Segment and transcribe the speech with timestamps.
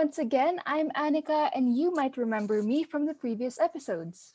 [0.00, 4.32] once again, I'm Annika, and you might remember me from the previous episodes.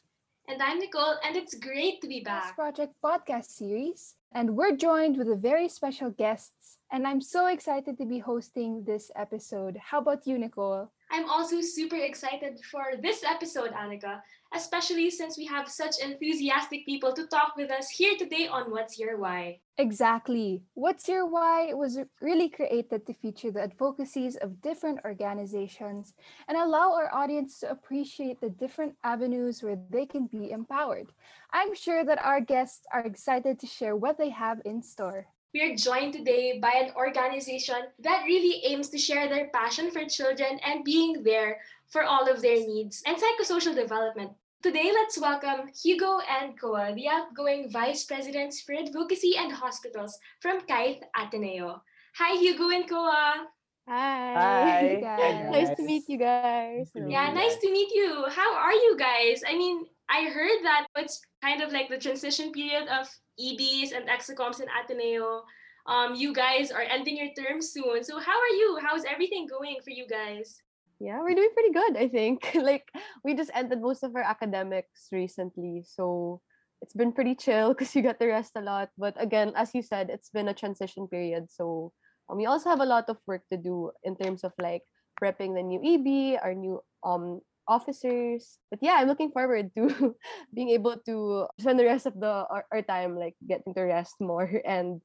[0.47, 2.53] And I'm Nicole, and it's great to be This back.
[2.53, 7.97] Project podcast series, and we're joined with a very special guests, and I'm so excited
[7.97, 9.81] to be hosting this episode.
[9.89, 10.91] How about you, Nicole?
[11.11, 14.21] I'm also super excited for this episode, Annika,
[14.53, 18.97] especially since we have such enthusiastic people to talk with us here today on What's
[18.97, 19.59] Your Why.
[19.77, 20.63] Exactly.
[20.73, 26.13] What's Your Why was really created to feature the advocacies of different organizations
[26.47, 31.11] and allow our audience to appreciate the different avenues where they can be empowered.
[31.51, 35.27] I'm sure that our guests are excited to share what they have in store.
[35.55, 40.03] We are joined today by an organization that really aims to share their passion for
[40.03, 44.31] children and being there for all of their needs and psychosocial development.
[44.61, 50.59] Today, let's welcome Hugo and Koa, the outgoing vice presidents for advocacy and hospitals from
[50.67, 51.81] Kythe Ateneo.
[52.17, 53.47] Hi, Hugo and Koa.
[53.87, 54.33] Hi.
[54.35, 55.51] Hi, Guys.
[55.53, 56.79] Nice to meet you guys.
[56.79, 58.25] Nice to meet Yeah, nice to meet you.
[58.27, 59.41] How are you guys?
[59.47, 63.07] I mean, I heard that it's kind of like the transition period of
[63.39, 65.43] EBs and exacoms in Ateneo.
[65.87, 68.03] Um, you guys are ending your term soon.
[68.03, 68.79] So how are you?
[68.81, 70.61] How's everything going for you guys?
[70.99, 72.49] Yeah, we're doing pretty good, I think.
[72.55, 72.89] like
[73.23, 76.41] we just ended most of our academics recently, so
[76.81, 78.89] it's been pretty chill because you got to rest a lot.
[78.97, 81.91] But again, as you said, it's been a transition period, so
[82.29, 84.83] um, we also have a lot of work to do in terms of like
[85.21, 88.57] prepping the new EB, our new um officers.
[88.69, 90.15] But yeah, I'm looking forward to
[90.53, 94.15] being able to spend the rest of the our, our time like getting to rest
[94.19, 95.01] more and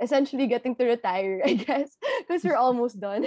[0.00, 1.96] essentially getting to retire, I guess,
[2.26, 3.26] because we're almost done.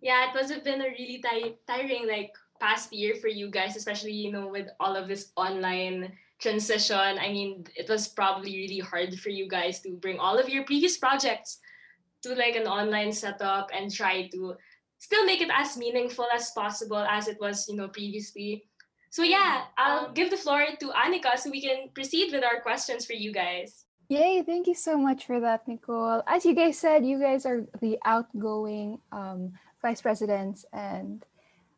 [0.00, 3.76] Yeah, it must have been a really ti- tiring like past year for you guys,
[3.76, 7.18] especially you know with all of this online transition.
[7.18, 10.64] I mean, it was probably really hard for you guys to bring all of your
[10.64, 11.58] previous projects
[12.22, 14.54] to like an online setup and try to
[14.98, 18.64] still make it as meaningful as possible as it was, you know, previously.
[19.10, 23.06] So yeah, I'll give the floor to Annika so we can proceed with our questions
[23.06, 23.84] for you guys.
[24.08, 26.22] Yay, thank you so much for that, Nicole.
[26.26, 31.24] As you guys said, you guys are the outgoing um, vice presidents, and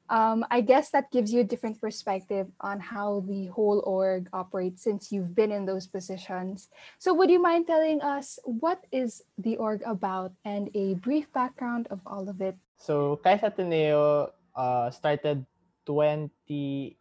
[0.08, 4.82] um, I guess that gives you a different perspective on how the whole org operates
[4.82, 6.68] since you've been in those positions.
[6.98, 11.88] So, would you mind telling us what is the org about and a brief background
[11.90, 12.54] of all of it?
[12.80, 15.44] So, Kythe Ateneo uh, started
[15.84, 16.96] 28,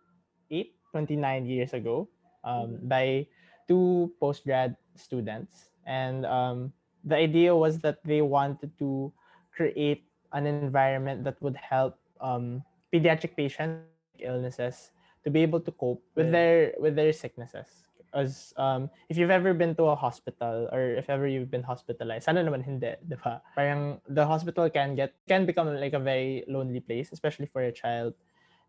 [0.91, 2.09] 29 years ago
[2.44, 3.28] um, by
[3.67, 5.72] two postgrad students.
[5.88, 6.73] And um,
[7.07, 9.13] the idea was that they wanted to
[9.56, 10.03] create
[10.34, 12.61] an environment that would help um,
[12.94, 13.88] pediatric patients
[14.19, 14.91] illnesses
[15.23, 17.89] to be able to cope with their with their sicknesses.
[18.14, 22.25] As um, if you've ever been to a hospital or if ever you've been hospitalized,
[22.25, 23.42] sana naman hindi, di ba?
[23.53, 27.72] Parang the hospital can get can become like a very lonely place, especially for a
[27.72, 28.14] child.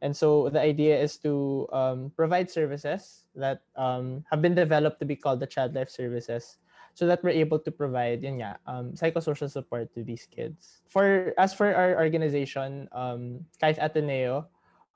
[0.01, 5.07] And so the idea is to um, provide services that um, have been developed to
[5.07, 6.57] be called the child life services
[6.95, 10.81] so that we're able to provide yun nga, um, psychosocial support to these kids.
[10.89, 14.49] For as for our organization, um, Kythe Ateneo,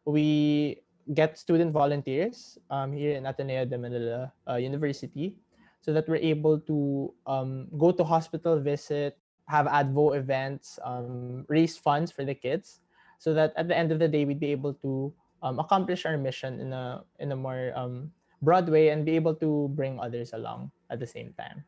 [0.04, 5.36] we get student volunteers um, here in Ateneo de Manila uh, University
[5.82, 11.76] so that we're able to um, go to hospital visit, have advo events, um, raise
[11.76, 12.80] funds for the kids
[13.18, 15.12] so that at the end of the day we'd be able to
[15.42, 18.10] um, accomplish our mission in a in a more um,
[18.40, 21.64] broad way and be able to bring others along at the same time.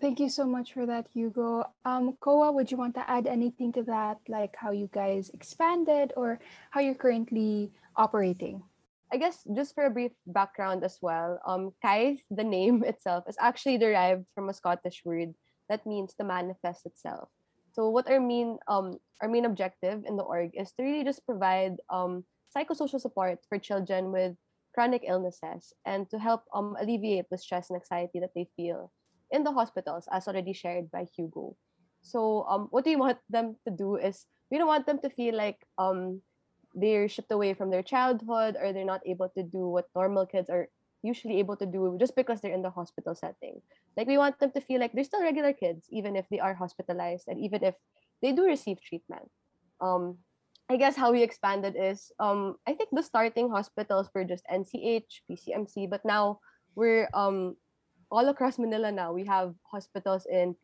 [0.00, 1.62] Thank you so much for that, Hugo.
[1.84, 6.12] Um, Koa, would you want to add anything to that, like how you guys expanded
[6.16, 6.40] or
[6.70, 8.62] how you're currently operating?
[9.12, 13.36] I guess just for a brief background as well, um, Kythe, the name itself, is
[13.40, 15.34] actually derived from a Scottish word
[15.68, 17.28] that means to manifest itself.
[17.72, 21.24] So what our main um our main objective in the org is to really just
[21.24, 24.34] provide um psychosocial support for children with
[24.74, 28.90] chronic illnesses and to help um alleviate the stress and anxiety that they feel
[29.30, 31.56] in the hospitals, as already shared by Hugo.
[32.02, 35.36] So um what we want them to do is we don't want them to feel
[35.36, 36.22] like um
[36.74, 40.48] they're shipped away from their childhood or they're not able to do what normal kids
[40.48, 40.68] are
[41.02, 43.60] usually able to do just because they're in the hospital setting.
[43.96, 46.54] Like we want them to feel like they're still regular kids, even if they are
[46.54, 47.74] hospitalized and even if
[48.22, 49.28] they do receive treatment.
[49.80, 50.18] Um,
[50.68, 55.26] I guess how we expanded is um, I think the starting hospitals were just NCH,
[55.28, 56.38] PCMC, but now
[56.76, 57.56] we're um,
[58.10, 59.12] all across Manila now.
[59.12, 60.54] We have hospitals in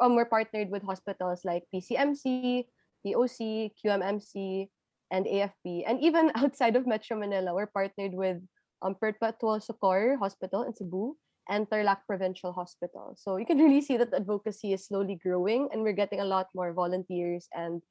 [0.00, 2.66] um, we're partnered with hospitals like PCMC,
[3.06, 4.68] POC, QMMC,
[5.10, 5.84] and AFP.
[5.86, 8.38] And even outside of Metro Manila, we're partnered with
[8.82, 11.16] um, Perpetual Succour Hospital in Cebu
[11.48, 13.16] and Tarlac Provincial Hospital.
[13.18, 16.28] So you can really see that the advocacy is slowly growing and we're getting a
[16.28, 17.82] lot more volunteers and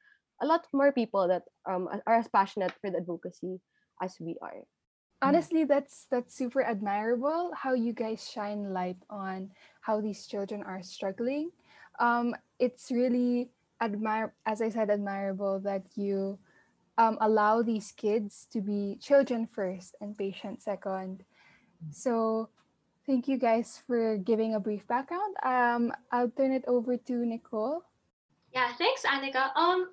[0.41, 3.61] a lot more people that um are as passionate for the advocacy
[4.01, 4.65] as we are.
[5.21, 9.49] Honestly, that's that's super admirable how you guys shine light on
[9.79, 11.51] how these children are struggling.
[11.99, 13.51] Um, it's really
[13.81, 16.39] admire as I said, admirable that you
[16.97, 21.23] um, allow these kids to be children first and patient second.
[21.91, 22.49] So
[23.05, 25.35] thank you guys for giving a brief background.
[25.43, 27.83] Um, I'll turn it over to Nicole.
[28.53, 29.55] Yeah, thanks, Annika.
[29.55, 29.89] Um,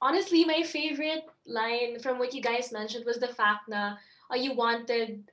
[0.00, 3.98] honestly, my favorite line from what you guys mentioned was the fact that
[4.30, 5.30] uh, you wanted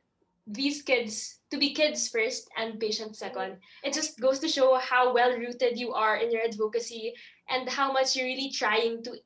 [0.47, 3.57] these kids to be kids first and patient second.
[3.83, 7.13] It just goes to show how well rooted you are in your advocacy
[7.49, 9.17] and how much you're really trying to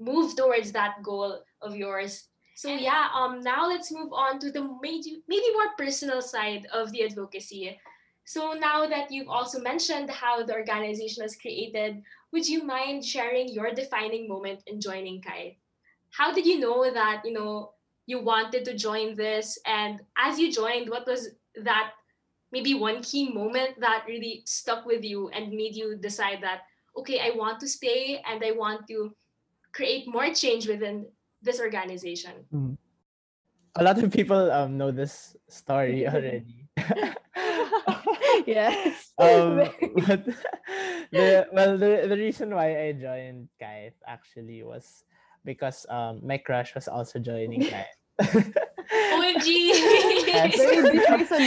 [0.00, 2.26] move towards that goal of yours.
[2.56, 6.92] So yeah, um, now let's move on to the maybe maybe more personal side of
[6.92, 7.78] the advocacy.
[8.24, 12.02] So now that you've also mentioned how the organization was created,
[12.32, 15.56] would you mind sharing your defining moment in joining Kythe?
[16.10, 17.72] How did you know that you know
[18.06, 21.30] you wanted to join this, and as you joined, what was
[21.62, 21.92] that
[22.52, 26.62] maybe one key moment that really stuck with you and made you decide that
[26.96, 29.14] okay, I want to stay and I want to
[29.72, 31.06] create more change within
[31.42, 32.32] this organization?
[33.76, 36.66] A lot of people um know this story already.
[38.46, 39.12] yes.
[39.18, 39.68] um,
[40.06, 40.24] but
[41.12, 45.04] the well, the, the reason why I joined Kythe actually was
[45.44, 47.86] because um my crush was also joining Kythe.
[48.20, 49.46] OMG!
[50.26, 51.40] Very deep reason,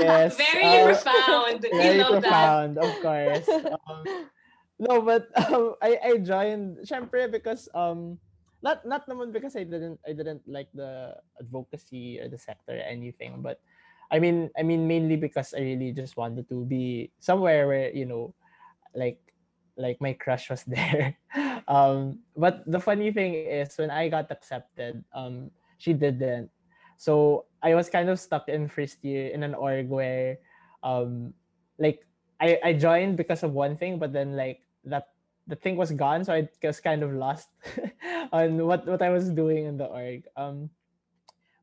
[0.00, 0.36] yes.
[0.36, 1.64] Very uh, profound.
[1.64, 2.30] You very love that.
[2.30, 3.48] profound, of course.
[3.48, 4.30] Um,
[4.80, 8.16] no, but um, I I joined syempre because um
[8.64, 12.88] not not naman because I didn't I didn't like the advocacy or the sector or
[12.88, 13.60] anything, but
[14.08, 18.08] I mean I mean mainly because I really just wanted to be somewhere where you
[18.08, 18.32] know
[18.96, 19.20] like
[19.76, 21.16] like my crush was there.
[21.68, 26.48] um but the funny thing is when I got accepted, um she didn't.
[27.00, 30.40] So I was kind of stuck in first year in an org where
[30.84, 31.32] um
[31.76, 32.04] like
[32.40, 35.08] I, I joined because of one thing, but then like that
[35.46, 37.48] the thing was gone, so I was kind of lost
[38.32, 40.24] on what what I was doing in the org.
[40.36, 40.70] Um,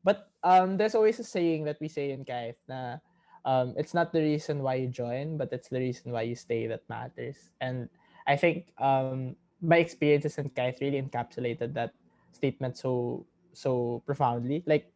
[0.04, 2.98] but um, there's always a saying that we say in Kythe na
[3.44, 6.66] um, it's not the reason why you join, but it's the reason why you stay
[6.66, 7.36] that matters.
[7.60, 7.88] And
[8.26, 11.94] I think um, my experiences in Kythe really encapsulated that
[12.32, 13.24] statement so
[13.54, 14.62] so profoundly.
[14.66, 14.92] Like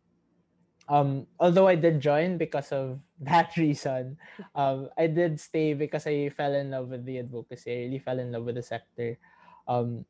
[0.88, 4.18] um although I did join because of that reason,
[4.54, 7.70] um I did stay because I fell in love with the advocacy.
[7.70, 9.18] I really fell in love with the sector.
[9.68, 10.04] Um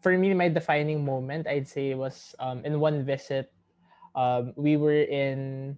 [0.00, 3.52] for me my defining moment I'd say was um in one visit
[4.14, 5.76] um we were in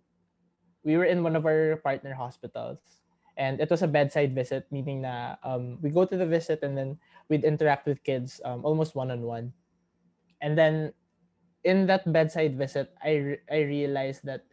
[0.85, 2.79] we were in one of our partner hospitals
[3.37, 6.76] and it was a bedside visit meaning na um we go to the visit and
[6.76, 6.99] then
[7.29, 9.53] we'd interact with kids um almost one on one.
[10.43, 10.93] And then
[11.64, 14.44] in that bedside visit, I, I realized that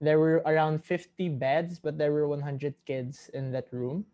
[0.00, 4.04] there were around 50 beds, but there were 100 kids in that room.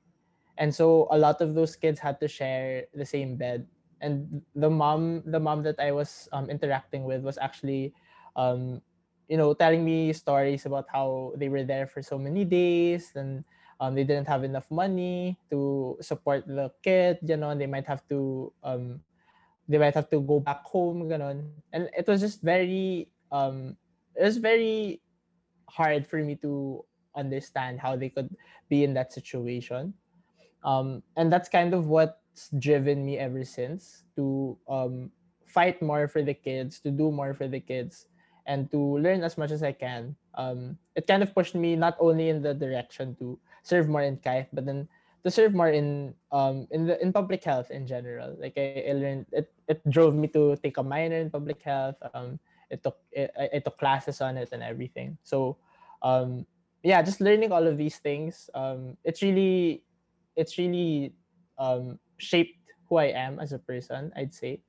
[0.58, 3.66] And so a lot of those kids had to share the same bed.
[4.00, 7.94] And the mom, the mom that I was um, interacting with was actually,
[8.36, 8.82] um,
[9.28, 13.44] you know, telling me stories about how they were there for so many days and
[13.80, 17.86] um, they didn't have enough money to support the kid, you know, and they might
[17.86, 19.00] have to um,
[19.72, 21.48] they might have to go back home, ganon.
[21.72, 23.76] And it was just very, um,
[24.14, 25.00] it was very
[25.68, 26.84] hard for me to
[27.16, 28.28] understand how they could
[28.68, 29.94] be in that situation.
[30.64, 35.10] Um, and that's kind of what's driven me ever since to um,
[35.46, 38.06] fight more for the kids, to do more for the kids,
[38.46, 40.14] and to learn as much as I can.
[40.34, 44.16] Um, it kind of pushed me not only in the direction to serve more in
[44.18, 44.88] Kythe, but then
[45.24, 48.34] to serve more in um in the in public health in general.
[48.38, 51.96] Like I, I learned it it drove me to take a minor in public health.
[52.14, 52.38] Um,
[52.70, 55.18] it took it, I took classes on it and everything.
[55.22, 55.58] So,
[56.02, 56.46] um,
[56.82, 58.50] yeah, just learning all of these things.
[58.54, 59.84] Um, it's really
[60.34, 61.14] it's really
[61.58, 64.12] um shaped who I am as a person.
[64.16, 64.62] I'd say.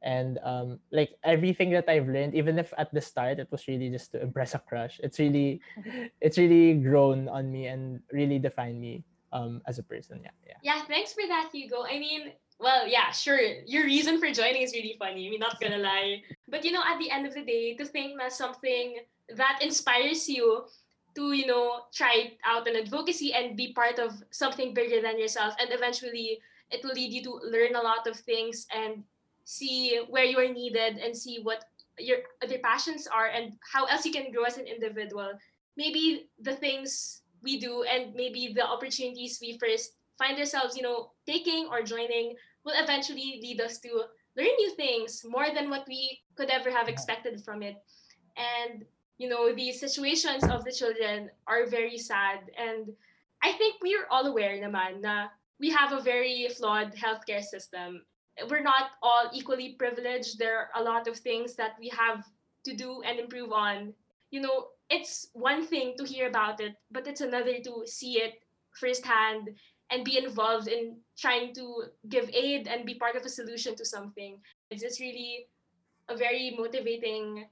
[0.00, 3.90] And um, like everything that I've learned, even if at the start it was really
[3.90, 5.60] just to impress a crush, it's really,
[6.20, 10.20] it's really grown on me and really defined me um as a person.
[10.22, 10.60] Yeah, yeah.
[10.62, 11.84] Yeah, thanks for that, Hugo.
[11.84, 13.40] I mean, well, yeah, sure.
[13.66, 15.26] Your reason for joining is really funny.
[15.26, 16.22] I mean, not gonna lie.
[16.48, 18.98] But you know, at the end of the day, to think that something
[19.36, 20.64] that inspires you
[21.14, 25.54] to, you know, try out an advocacy and be part of something bigger than yourself,
[25.60, 26.38] and eventually
[26.70, 29.02] it will lead you to learn a lot of things and
[29.44, 31.64] see where you are needed and see what
[31.98, 35.32] your other passions are and how else you can grow as an individual.
[35.76, 41.10] Maybe the things we do and maybe the opportunities we first find ourselves, you know,
[41.26, 43.88] taking or joining will eventually lead us to
[44.36, 47.76] learn new things more than what we could ever have expected from it.
[48.36, 48.84] And
[49.18, 52.38] you know, the situations of the children are very sad.
[52.56, 52.88] And
[53.42, 55.26] I think we are all aware naman na
[55.60, 58.06] we have a very flawed healthcare system.
[58.48, 60.38] We're not all equally privileged.
[60.38, 62.24] There are a lot of things that we have
[62.64, 63.92] to do and improve on.
[64.30, 68.42] You know, it's one thing to hear about it, but it's another to see it
[68.72, 69.50] firsthand
[69.90, 73.84] and be involved in trying to give aid and be part of a solution to
[73.84, 74.38] something.
[74.70, 75.46] It's just really
[76.08, 77.46] a very motivating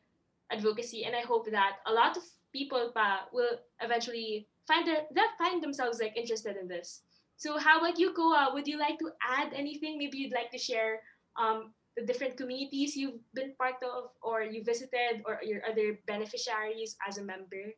[0.51, 5.33] advocacy, and I hope that a lot of people pa will eventually find their that
[5.39, 7.03] find themselves like interested in this.
[7.37, 8.51] So how about you, Koa?
[8.55, 9.99] Would you like to add anything?
[9.99, 11.01] Maybe you'd like to share
[11.39, 16.97] um, the different communities you've been part of, or you visited, or your other beneficiaries
[17.07, 17.73] as a member.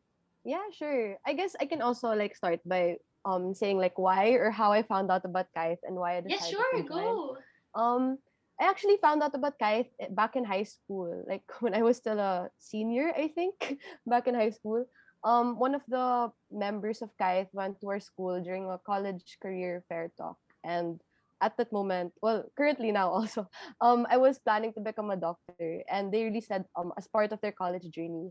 [0.44, 1.18] Yeah, sure.
[1.26, 4.82] I guess I can also like start by um saying like why or how I
[4.82, 7.36] found out about Kythe and why I Yeah, decided sure, to go.
[7.74, 8.18] Um,
[8.60, 11.96] I actually found out about Kythe eh, back in high school, like when I was
[11.98, 14.86] still a senior, I think, back in high school.
[15.24, 19.82] Um, one of the members of Kythe went to our school during a college career
[19.88, 21.00] fair talk, and
[21.40, 23.48] at that moment, well, currently now also,
[23.80, 27.32] um, I was planning to become a doctor, and they really said, um, as part
[27.32, 28.30] of their college journey,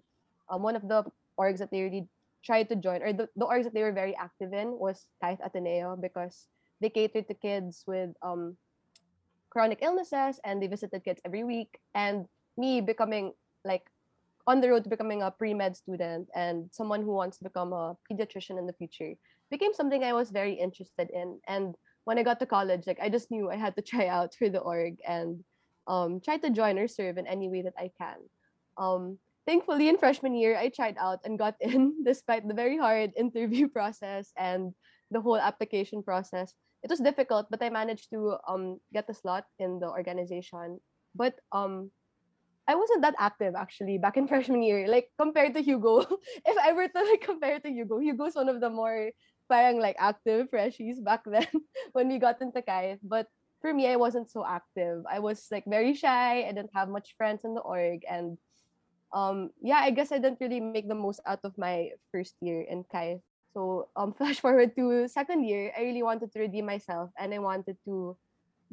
[0.49, 1.03] um, one of the
[1.39, 2.07] orgs that they really
[2.43, 5.39] tried to join, or the, the orgs that they were very active in, was Kythe
[5.43, 6.47] Ateneo because
[6.81, 8.55] they catered to kids with um
[9.49, 12.25] chronic illnesses and they visited kids every week and
[12.57, 13.33] me becoming
[13.65, 13.89] like
[14.45, 17.95] on the road to becoming a pre-med student and someone who wants to become a
[18.09, 19.13] pediatrician in the future
[19.49, 21.75] became something I was very interested in and
[22.07, 24.47] when I got to college like I just knew I had to try out for
[24.47, 25.43] the org and
[25.91, 28.23] um try to join or serve in any way that I can
[28.79, 33.11] um thankfully in freshman year I tried out and got in despite the very hard
[33.19, 34.71] interview process and
[35.11, 39.45] the whole application process it was difficult, but I managed to um get a slot
[39.59, 40.79] in the organization.
[41.15, 41.91] But um
[42.67, 44.87] I wasn't that active actually back in freshman year.
[44.87, 46.03] Like compared to Hugo,
[46.45, 49.11] if I were to like compare to Hugo, Hugo's one of the more
[49.50, 51.48] parang like active freshies back then
[51.94, 53.00] when we got into Kythe.
[53.04, 53.27] But
[53.62, 55.04] for me, I wasn't so active.
[55.10, 56.46] I was like very shy.
[56.46, 58.38] I didn't have much friends in the org, and
[59.16, 62.62] um yeah, I guess I didn't really make the most out of my first year
[62.62, 63.24] in Kythe.
[63.54, 67.39] So um, flash forward to second year, I really wanted to redeem myself and I
[67.39, 68.16] wanted to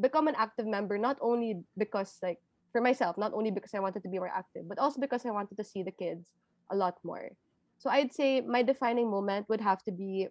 [0.00, 2.38] become an active member, not only because like
[2.72, 5.30] for myself, not only because I wanted to be more active, but also because I
[5.30, 6.28] wanted to see the kids
[6.70, 7.30] a lot more.
[7.78, 10.28] So I'd say my defining moment would have to be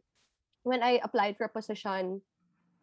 [0.63, 2.21] when I applied for a position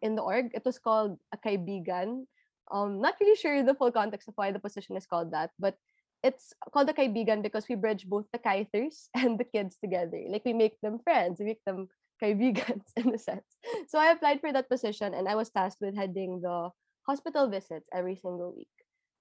[0.01, 0.51] in the org.
[0.53, 2.25] It was called a kaibigan.
[2.71, 5.77] Um, not really sure the full context of why the position is called that, but
[6.23, 10.21] it's called the kaibigan because we bridge both the kaiters and the kids together.
[10.27, 11.87] Like we make them friends, we make them
[12.21, 13.57] kaibigans in a sense.
[13.87, 16.69] So I applied for that position and I was tasked with heading the
[17.07, 18.69] hospital visits every single week.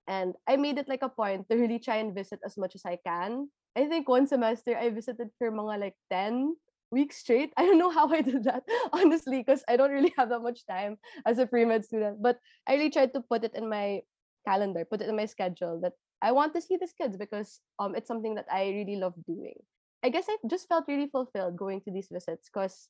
[0.06, 2.82] And I made it like a point to really try and visit as much as
[2.84, 3.48] I can.
[3.76, 6.56] I think one semester I visited for mga like 10
[6.90, 7.52] weeks straight.
[7.56, 10.66] I don't know how I did that, honestly, because I don't really have that much
[10.66, 12.22] time as a pre-med student.
[12.22, 14.02] But I really tried to put it in my
[14.46, 15.92] calendar, put it in my schedule that
[16.22, 19.56] I want to see these kids because um it's something that I really love doing.
[20.02, 22.88] I guess I just felt really fulfilled going to these visits because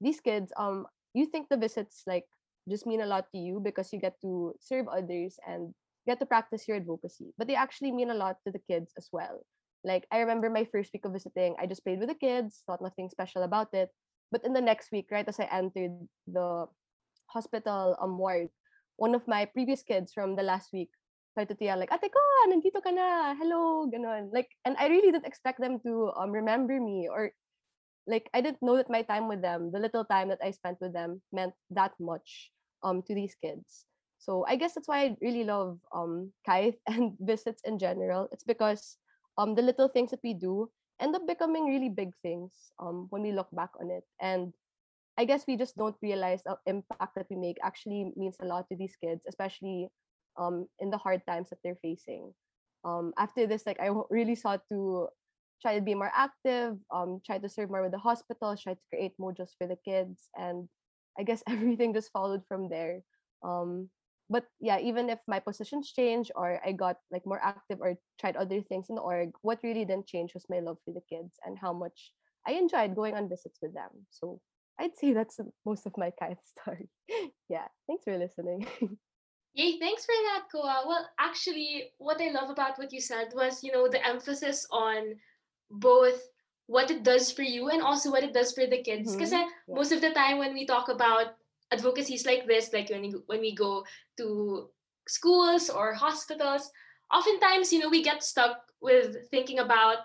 [0.00, 2.24] these kids um you think the visits like
[2.68, 5.74] just mean a lot to you because you get to serve others and
[6.06, 9.08] get to practice your advocacy but they actually mean a lot to the kids as
[9.12, 9.44] well
[9.84, 12.82] like i remember my first week of visiting i just played with the kids thought
[12.82, 13.90] nothing special about it
[14.30, 15.92] but in the next week right as i entered
[16.26, 16.66] the
[17.26, 18.48] hospital um ward
[18.96, 20.90] one of my previous kids from the last week
[21.34, 24.28] tried to tell like, ate ko, nandito ka na, hello, ganon.
[24.32, 27.32] Like, and I really didn't expect them to um remember me or
[28.06, 30.78] like I didn't know that my time with them, the little time that I spent
[30.80, 32.50] with them meant that much
[32.82, 33.86] um to these kids.
[34.18, 38.28] So I guess that's why I really love um Kythe and visits in general.
[38.32, 38.98] It's because
[39.38, 40.68] um the little things that we do
[41.00, 44.04] end up becoming really big things um when we look back on it.
[44.20, 44.52] And
[45.18, 48.68] I guess we just don't realize the impact that we make actually means a lot
[48.70, 49.88] to these kids, especially
[50.38, 52.32] um in the hard times that they're facing.
[52.84, 55.08] Um after this, like I really sought to
[55.62, 58.88] try to be more active, um, try to serve more with the hospitals, try to
[58.90, 60.68] create modules for the kids, and
[61.18, 63.00] I guess everything just followed from there.
[63.44, 63.88] Um,
[64.30, 68.36] but yeah, even if my positions changed or I got like more active or tried
[68.36, 71.36] other things in the org, what really didn't change was my love for the kids
[71.44, 72.12] and how much
[72.46, 73.90] I enjoyed going on visits with them.
[74.10, 74.40] So
[74.80, 76.88] I'd say that's most of my kind story.
[77.48, 78.66] yeah, thanks for listening.
[79.54, 80.84] Yay, thanks for that, Koa.
[80.86, 85.16] Well, actually, what I love about what you said was, you know, the emphasis on
[85.70, 86.22] both
[86.66, 89.12] what it does for you and also what it does for the kids.
[89.12, 89.48] Because mm-hmm.
[89.68, 89.74] yeah.
[89.74, 91.34] most of the time when we talk about
[91.72, 93.84] advocacies like this, like when we, when we go
[94.18, 94.68] to
[95.08, 96.70] schools or hospitals,
[97.12, 99.98] oftentimes, you know, we get stuck with thinking about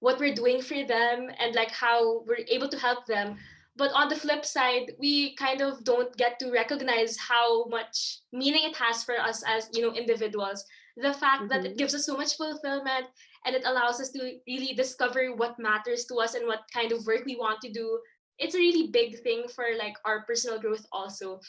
[0.00, 3.36] what we're doing for them and like how we're able to help them.
[3.76, 8.64] But on the flip side, we kind of don't get to recognize how much meaning
[8.64, 10.64] it has for us as, you know, individuals.
[10.96, 11.48] The fact mm-hmm.
[11.48, 11.76] that it mm-hmm.
[11.76, 13.06] gives us so much fulfillment
[13.44, 17.06] and it allows us to really discover what matters to us and what kind of
[17.06, 18.00] work we want to do.
[18.38, 21.40] It's a really big thing for like our personal growth also.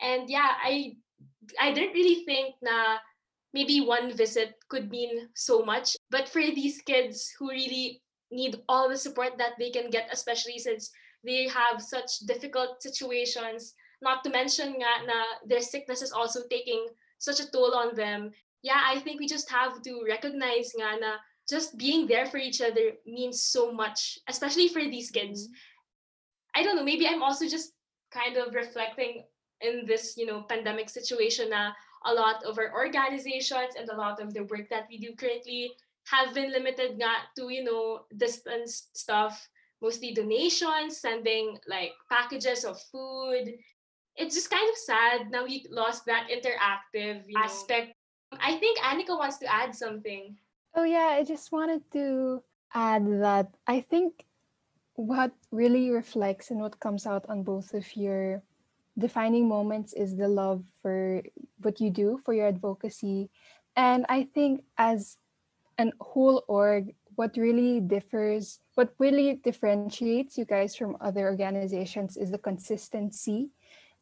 [0.00, 0.96] And yeah, I
[1.60, 2.98] I didn't really think na
[3.54, 5.96] maybe one visit could mean so much.
[6.10, 10.58] But for these kids who really need all the support that they can get, especially
[10.58, 10.90] since
[11.24, 16.86] they have such difficult situations, not to mention na their sickness is also taking
[17.18, 18.30] such a toll on them.
[18.62, 21.16] Yeah, I think we just have to recognize na
[21.48, 25.46] just being there for each other means so much, especially for these kids.
[25.46, 25.75] Mm-hmm.
[26.56, 27.72] I don't know, maybe I'm also just
[28.10, 29.24] kind of reflecting
[29.60, 31.72] in this, you know, pandemic situation na
[32.06, 35.72] a lot of our organizations and a lot of the work that we do currently
[36.08, 39.48] have been limited not to, you know, distance stuff,
[39.82, 43.52] mostly donations, sending like packages of food.
[44.16, 47.92] It's just kind of sad now we lost that interactive you know, aspect.
[48.32, 50.36] I think Annika wants to add something.
[50.74, 54.25] Oh yeah, I just wanted to add that I think
[54.96, 58.42] what really reflects and what comes out on both of your
[58.98, 61.22] defining moments is the love for
[61.60, 63.30] what you do for your advocacy.
[63.76, 65.18] And I think as
[65.78, 72.30] an whole org, what really differs, what really differentiates you guys from other organizations is
[72.30, 73.50] the consistency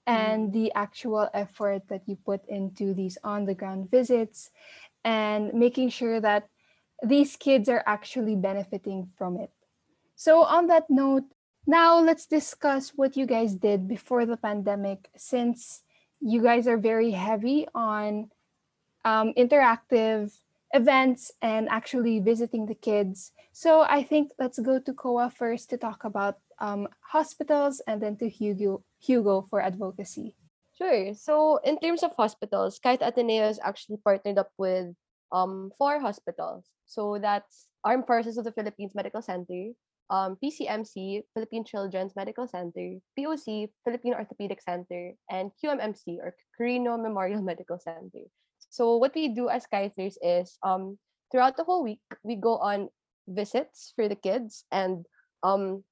[0.07, 0.53] and mm-hmm.
[0.53, 4.51] the actual effort that you put into these on the ground visits
[5.05, 6.49] and making sure that
[7.03, 9.51] these kids are actually benefiting from it.
[10.17, 11.25] So, on that note,
[11.67, 15.83] now let's discuss what you guys did before the pandemic since
[16.21, 18.31] you guys are very heavy on
[19.05, 20.33] um, interactive
[20.73, 23.33] events and actually visiting the kids.
[23.53, 28.17] So I think let's go to Koa first to talk about um, hospitals and then
[28.19, 30.35] to Hugo, Hugo for advocacy.
[30.77, 31.15] Sure.
[31.15, 34.93] So in terms of hospitals, Kythe Ateneo actually partnered up with
[35.31, 36.67] um, four hospitals.
[36.87, 39.71] So that's Armed Forces of the Philippines Medical Center,
[40.11, 47.43] um, PCMC, Philippine Children's Medical Center, POC, Philippine Orthopedic Center, and QMMC, or Quirino Memorial
[47.51, 48.29] Medical Center.
[48.71, 50.99] So what we do as Kaithers is um,
[51.31, 52.89] throughout the whole week, we go on
[53.29, 55.07] visits for the kids, and
[55.43, 55.85] um,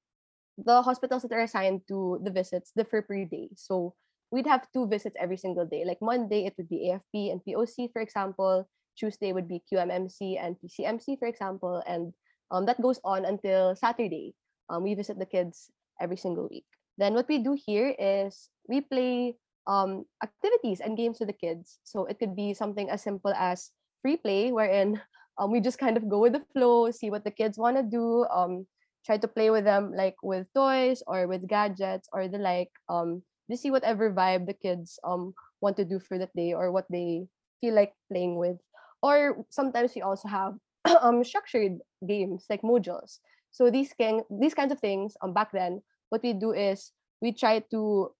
[0.57, 3.49] the hospitals that are assigned to the visits differ per day.
[3.55, 3.95] So
[4.31, 5.85] we'd have two visits every single day.
[5.85, 8.67] Like Monday, it would be AFP and POC, for example.
[8.97, 12.13] Tuesday would be QMMC and PCMC, for example, and
[12.53, 14.35] um, that goes on until Saturday.
[14.69, 16.65] Um, we visit the kids every single week.
[16.97, 19.35] Then what we do here is we play
[19.65, 21.79] um, activities and games with the kids.
[21.83, 25.01] So it could be something as simple as free play, wherein
[25.37, 27.83] um, we just kind of go with the flow, see what the kids want to
[27.83, 28.67] do, um,
[29.05, 32.69] try to play with them like with toys or with gadgets or the like.
[32.87, 36.71] Um, just see whatever vibe the kids um want to do for that day or
[36.71, 37.27] what they
[37.59, 38.57] feel like playing with.
[39.01, 40.55] Or sometimes we also have
[41.01, 43.19] um, structured games like modules.
[43.51, 46.91] So these can these kinds of things um back then, what we do is
[47.21, 48.11] we try to,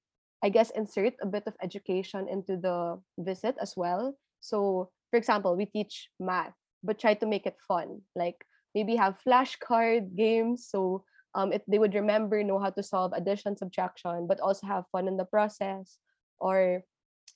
[0.43, 4.15] I guess, insert a bit of education into the visit as well.
[4.41, 8.01] So for example, we teach math, but try to make it fun.
[8.15, 8.45] Like
[8.75, 11.03] maybe have flashcard games so
[11.35, 15.07] um if they would remember know how to solve addition subtraction but also have fun
[15.07, 15.97] in the process
[16.39, 16.81] or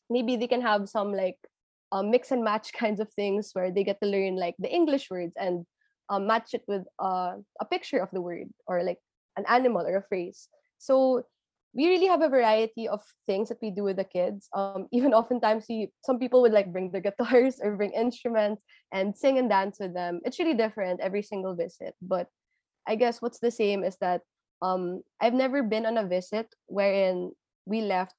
[0.10, 1.38] maybe they can have some like
[1.92, 5.10] um, mix and match kinds of things where they get to learn like the English
[5.10, 5.66] words and
[6.10, 9.00] um, match it with uh, a picture of the word or like
[9.38, 10.48] an animal or a phrase.
[10.78, 11.24] So
[11.74, 14.50] we really have a variety of things that we do with the kids.
[14.56, 19.16] Um, even oftentimes, we some people would like bring their guitars or bring instruments and
[19.16, 20.22] sing and dance with them.
[20.24, 21.94] It's really different every single visit.
[22.02, 22.28] But
[22.88, 24.22] I guess what's the same is that
[24.62, 27.32] um, I've never been on a visit wherein
[27.66, 28.16] we left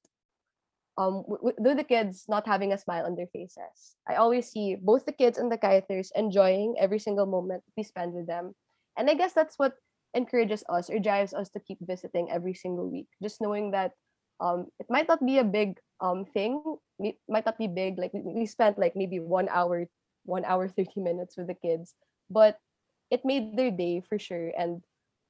[0.99, 3.95] um, with the kids not having a smile on their faces.
[4.07, 8.13] I always see both the kids and the kiters enjoying every single moment we spend
[8.13, 8.53] with them.
[8.97, 9.75] And I guess that's what
[10.13, 13.07] encourages us or drives us to keep visiting every single week.
[13.23, 13.93] Just knowing that
[14.41, 16.61] um, it might not be a big um, thing,
[16.99, 17.97] it might not be big.
[17.97, 19.87] Like we, we spent like maybe one hour,
[20.25, 21.95] one hour, 30 minutes with the kids,
[22.29, 22.59] but
[23.09, 24.51] it made their day for sure.
[24.57, 24.83] And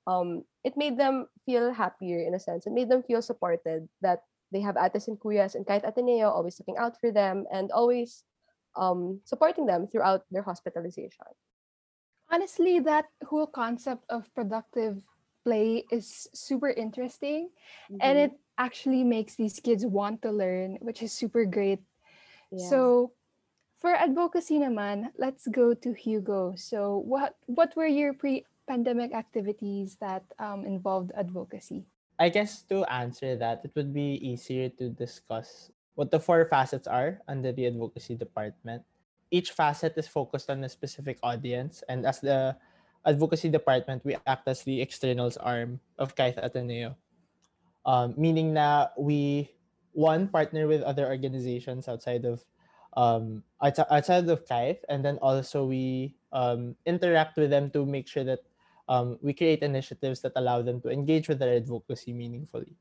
[0.08, 2.66] um, it made them feel happier in a sense.
[2.66, 6.60] It made them feel supported that they have ates and kuyas and Kythe Ateneo always
[6.60, 8.24] looking out for them and always
[8.76, 11.26] um, supporting them throughout their hospitalization.
[12.32, 15.02] Honestly, that whole concept of productive
[15.44, 17.50] play is super interesting
[17.92, 17.98] mm-hmm.
[18.02, 21.80] and it actually makes these kids want to learn, which is super great.
[22.52, 22.70] Yeah.
[22.70, 23.12] So
[23.80, 26.52] For advocacy naman, let's go to Hugo.
[26.60, 31.88] So what what were your pre-pandemic activities that um, involved advocacy?
[32.20, 36.86] I guess to answer that, it would be easier to discuss what the four facets
[36.86, 38.84] are under the advocacy department.
[39.32, 42.58] Each facet is focused on a specific audience, and as the
[43.06, 46.96] advocacy department, we act as the externals arm of Kythe Ateneo.
[47.86, 49.56] Um, meaning that we
[49.94, 52.44] one partner with other organizations outside of
[52.98, 58.24] um, outside, of Kythe, and then also we um, interact with them to make sure
[58.26, 58.44] that
[58.90, 62.74] um, we create initiatives that allow them to engage with their advocacy meaningfully.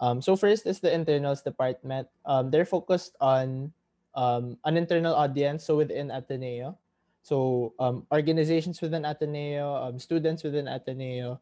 [0.00, 2.06] Um, so first is the internals department.
[2.24, 3.74] Um, they're focused on
[4.14, 6.78] um, an internal audience, so within Ateneo.
[7.22, 11.40] So um, organizations within Ateneo, um, students within Ateneo.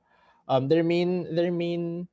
[0.48, 2.08] Um, their main their main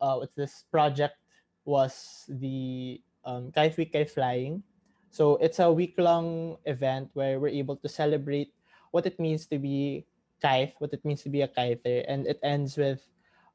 [0.00, 1.16] uh, what's this project
[1.64, 4.62] was the um, Week Flying.
[5.10, 8.52] So it's a week long event where we're able to celebrate
[8.92, 10.04] what it means to be
[10.42, 13.06] Kythe, what it means to be a Kaither, and it ends with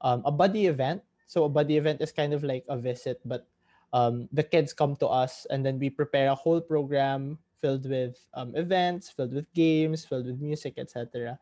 [0.02, 1.02] um, a buddy event.
[1.28, 3.48] So a buddy event is kind of like a visit, but
[3.94, 8.18] um, the kids come to us, and then we prepare a whole program filled with
[8.34, 11.38] um, events, filled with games, filled with music, etc.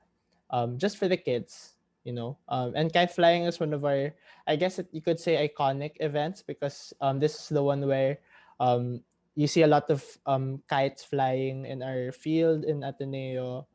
[0.49, 2.37] Um, just for the kids, you know.
[2.49, 4.13] Um, and kite flying is one of our,
[4.45, 8.19] I guess it, you could say, iconic events because um, this is the one where
[9.39, 10.03] you see a lot of
[10.67, 13.68] kites flying in our field in Ateneo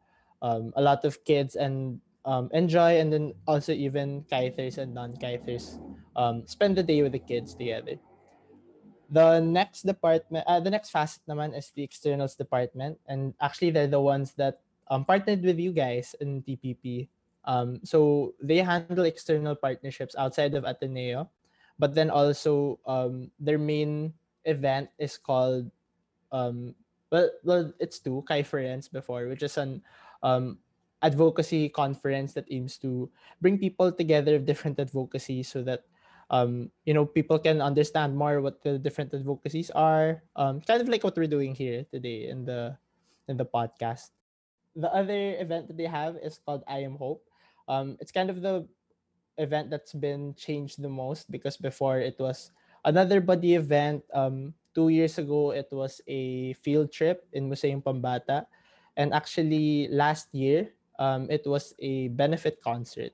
[0.44, 5.80] um, a lot of kids and um, enjoy and then also even kiters and non-kiters
[6.16, 7.96] um, spend the day with the kids together.
[9.09, 13.00] The next department, uh, the next facet naman is the externals department.
[13.09, 17.09] And actually they're the ones that um, partnered with you guys in TPP.
[17.44, 21.28] Um, so they handle external partnerships outside of Ateneo.
[21.78, 24.12] But then also um, their main
[24.44, 25.70] event is called,
[26.33, 26.74] um,
[27.11, 29.83] well, well, it's two, Kai Friends before, which is an
[30.24, 30.58] um,
[31.04, 33.12] advocacy conference that aims to
[33.44, 35.84] bring people together of different advocacies so that
[36.32, 40.88] um, you know people can understand more what the different advocacies are um, kind of
[40.88, 42.74] like what we're doing here today in the
[43.28, 44.16] in the podcast.
[44.74, 47.22] The other event that they have is called i am hope.
[47.68, 48.66] Um, it's kind of the
[49.38, 52.50] event that's been changed the most because before it was
[52.84, 54.02] another buddy event.
[54.12, 58.44] Um, two years ago it was a field trip in Museo Pambata
[58.96, 63.12] and actually, last year, um, it was a benefit concert.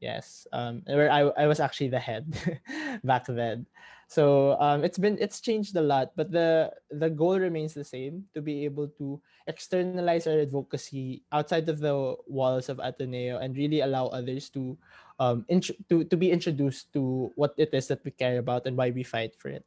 [0.00, 2.30] Yes, um, where I, I was actually the head
[3.04, 3.66] back then.
[4.06, 8.24] So um, it's been it's changed a lot, but the the goal remains the same:
[8.32, 13.80] to be able to externalize our advocacy outside of the walls of Ateneo and really
[13.80, 14.78] allow others to
[15.18, 18.78] um, int- to to be introduced to what it is that we care about and
[18.78, 19.66] why we fight for it.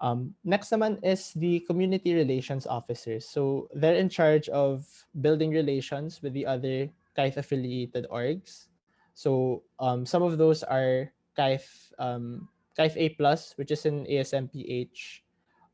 [0.00, 3.26] Um, next naman is the community relations officers.
[3.26, 4.86] So they're in charge of
[5.20, 8.66] building relations with the other Kythe affiliated orgs.
[9.14, 15.22] So um, some of those are Kythe, um, Kythe A+, plus, which is in ASMPH.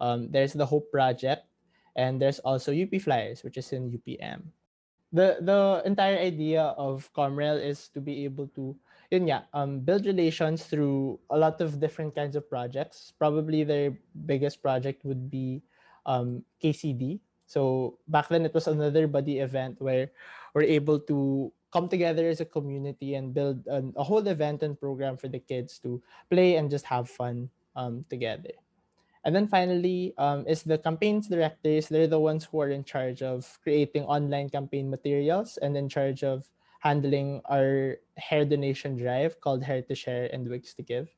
[0.01, 1.45] Um, there's the Hope Project,
[1.97, 4.45] and there's also UP Flyers, which is in UPM.
[5.13, 8.77] The, the entire idea of Comrel is to be able to
[9.11, 13.13] yun nga, um, build relations through a lot of different kinds of projects.
[13.19, 15.63] Probably their biggest project would be
[16.07, 17.19] um, KCD.
[17.47, 20.11] So back then it was another buddy event where
[20.55, 24.79] we're able to come together as a community and build an, a whole event and
[24.79, 28.55] program for the kids to play and just have fun um, together.
[29.25, 31.89] And then finally um, is the campaigns directors.
[31.89, 36.23] They're the ones who are in charge of creating online campaign materials and in charge
[36.23, 36.49] of
[36.81, 41.09] handling our hair donation drive called Hair to Share and Wigs to Give.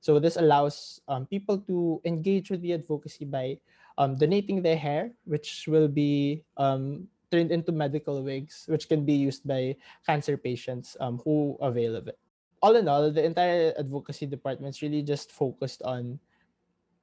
[0.00, 3.58] So this allows um, people to engage with the advocacy by
[3.98, 9.12] um, donating their hair, which will be um, turned into medical wigs, which can be
[9.12, 9.74] used by
[10.06, 12.18] cancer patients um, who avail of it.
[12.62, 16.18] All in all, the entire advocacy department is really just focused on,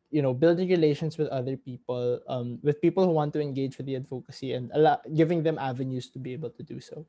[0.09, 3.85] you know, building relations with other people, um, with people who want to engage with
[3.87, 7.05] the advocacy and allow, giving them avenues to be able to do so.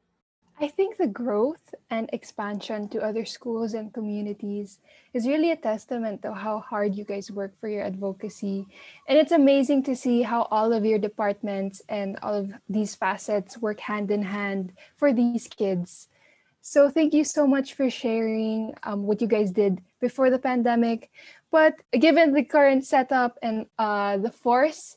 [0.59, 4.79] I think the growth and expansion to other schools and communities
[5.13, 8.67] is really a testament to how hard you guys work for your advocacy.
[9.07, 13.59] And it's amazing to see how all of your departments and all of these facets
[13.59, 16.09] work hand in hand for these kids.
[16.63, 21.11] So, thank you so much for sharing um, what you guys did before the pandemic.
[21.53, 24.97] But given the current setup and uh, the force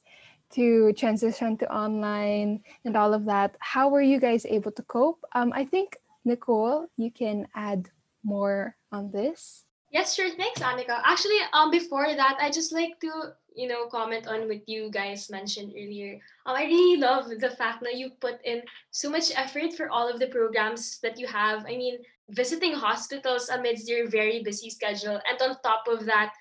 [0.52, 3.56] to transition to online and all of that.
[3.60, 5.24] How were you guys able to cope?
[5.34, 7.90] Um, I think Nicole, you can add
[8.24, 9.66] more on this.
[9.92, 10.30] Yes, sure.
[10.30, 11.02] Thanks, Annika.
[11.04, 15.32] Actually, um, before that, I just like to, you know, comment on what you guys
[15.32, 16.20] mentioned earlier.
[16.46, 20.08] Um, I really love the fact that you put in so much effort for all
[20.08, 21.66] of the programs that you have.
[21.66, 21.98] I mean,
[22.30, 26.34] visiting hospitals amidst your very busy schedule, and on top of that,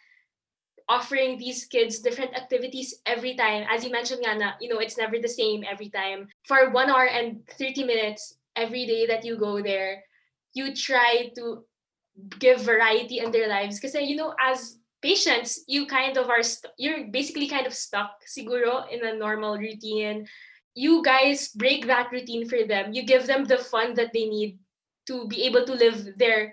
[0.89, 3.67] offering these kids different activities every time.
[3.71, 6.29] As you mentioned, Yana, you know, it's never the same every time.
[6.47, 10.03] For one hour and 30 minutes every day that you go there,
[10.55, 11.65] you try to
[12.39, 16.73] give variety in their lives because you know as patients you kind of are st-
[16.77, 20.27] you're basically kind of stuck siguro in a normal routine
[20.75, 24.59] you guys break that routine for them you give them the fun that they need
[25.07, 26.53] to be able to live their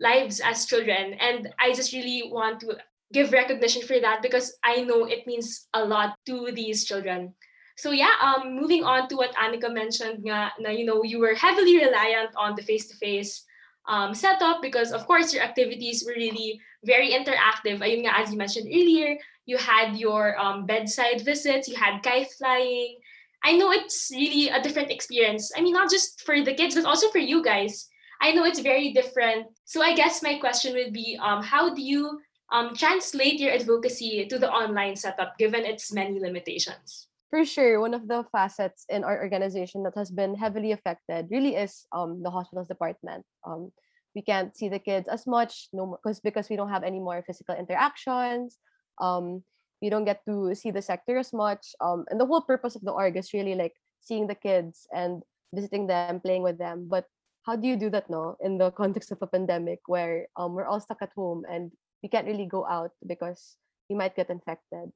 [0.00, 2.76] lives as children and i just really want to
[3.12, 7.34] give recognition for that because i know it means a lot to these children
[7.76, 11.34] so yeah um moving on to what Annika mentioned nga, na you know you were
[11.34, 13.44] heavily reliant on the face to face
[13.88, 17.80] um, setup because of course your activities were really very interactive.
[17.80, 19.16] Ayun nga, as you mentioned earlier,
[19.46, 23.00] you had your um, bedside visits, you had kite flying.
[23.42, 25.50] I know it's really a different experience.
[25.56, 27.88] I mean, not just for the kids, but also for you guys.
[28.20, 29.46] I know it's very different.
[29.64, 32.20] So I guess my question would be, um, how do you
[32.52, 37.08] um, translate your advocacy to the online setup given its many limitations?
[37.30, 41.56] for sure one of the facets in our organization that has been heavily affected really
[41.56, 43.24] is um, the hospitals department.
[43.46, 43.70] Um,
[44.14, 47.22] we can't see the kids as much no because because we don't have any more
[47.26, 48.58] physical interactions.
[49.00, 49.44] Um,
[49.82, 51.76] we don't get to see the sector as much.
[51.80, 55.22] Um, and the whole purpose of the org is really like seeing the kids and
[55.54, 56.88] visiting them playing with them.
[56.88, 57.04] But
[57.44, 60.66] how do you do that no in the context of a pandemic where um, we're
[60.66, 61.70] all stuck at home and
[62.02, 63.56] we can't really go out because
[63.88, 64.90] we might get infected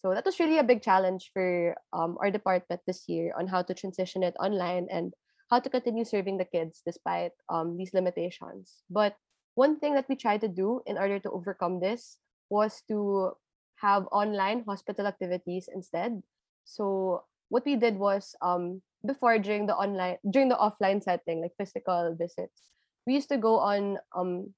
[0.00, 3.60] so that was really a big challenge for um, our department this year on how
[3.62, 5.12] to transition it online and
[5.50, 8.80] how to continue serving the kids despite um, these limitations.
[8.88, 9.16] But
[9.54, 12.16] one thing that we tried to do in order to overcome this
[12.48, 13.32] was to
[13.76, 16.22] have online hospital activities instead.
[16.64, 21.52] So what we did was um, before during the online during the offline setting like
[21.58, 22.72] physical visits,
[23.06, 24.54] we used to go on um,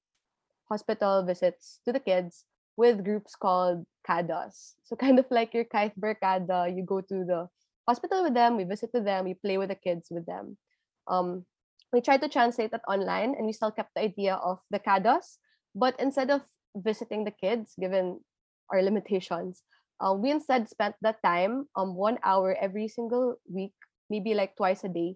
[0.73, 2.45] hospital visits to the kids
[2.77, 4.73] with groups called CADAs.
[4.83, 7.47] So kind of like your Kythe Berkada, you go to the
[7.87, 10.57] hospital with them, we visit with them, we play with the kids with them.
[11.07, 11.45] Um,
[11.91, 15.37] we tried to translate that online and we still kept the idea of the CADAs,
[15.75, 16.41] but instead of
[16.75, 18.19] visiting the kids, given
[18.71, 19.61] our limitations,
[20.01, 23.73] um, we instead spent that time, um, one hour every single week,
[24.09, 25.15] maybe like twice a day,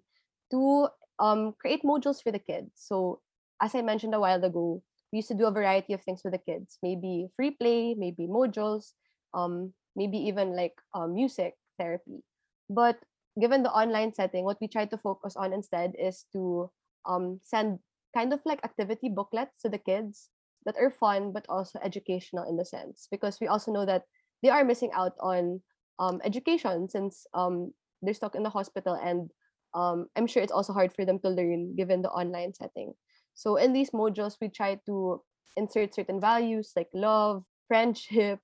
[0.52, 0.88] to
[1.20, 2.72] um, create modules for the kids.
[2.76, 3.20] So
[3.62, 6.34] as I mentioned a while ago, we used to do a variety of things with
[6.34, 8.94] the kids maybe free play maybe modules
[9.34, 12.22] um maybe even like um, music therapy.
[12.70, 13.02] But
[13.42, 16.70] given the online setting what we try to focus on instead is to
[17.06, 17.80] um send
[18.16, 20.30] kind of like activity booklets to the kids
[20.66, 23.08] that are fun but also educational in the sense.
[23.10, 24.04] Because we also know that
[24.44, 25.62] they are missing out on
[26.00, 29.32] um, education since um, they're stuck in the hospital and
[29.74, 32.94] um, i'm sure it's also hard for them to learn given the online setting
[33.38, 35.22] so in these modules, we try to
[35.56, 38.40] insert certain values like love, friendship,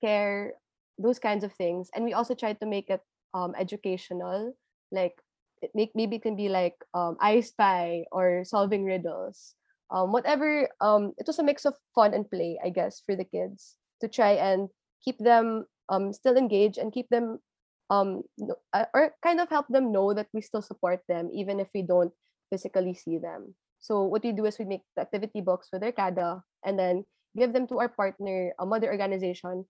[0.00, 0.54] care,
[0.96, 1.90] those kinds of things.
[1.94, 3.02] And we also try to make it
[3.34, 4.56] um, educational,
[4.90, 5.20] like
[5.60, 9.54] it make maybe it can be like um, I spy or solving riddles.
[9.92, 10.66] Um, whatever.
[10.80, 14.08] Um, it was a mix of fun and play, I guess, for the kids to
[14.08, 14.70] try and
[15.04, 17.38] keep them um, still engaged and keep them
[17.90, 18.22] um,
[18.72, 21.82] uh, or kind of help them know that we still support them even if we
[21.82, 22.12] don't
[22.48, 23.54] physically see them.
[23.82, 27.04] So what we do is we make the activity books with their CADA and then
[27.36, 29.66] give them to our partner, a mother organization,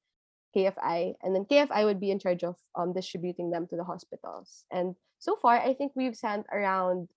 [0.55, 4.64] KFI, and then KFI would be in charge of um, distributing them to the hospitals.
[4.70, 7.09] And so far, I think we've sent around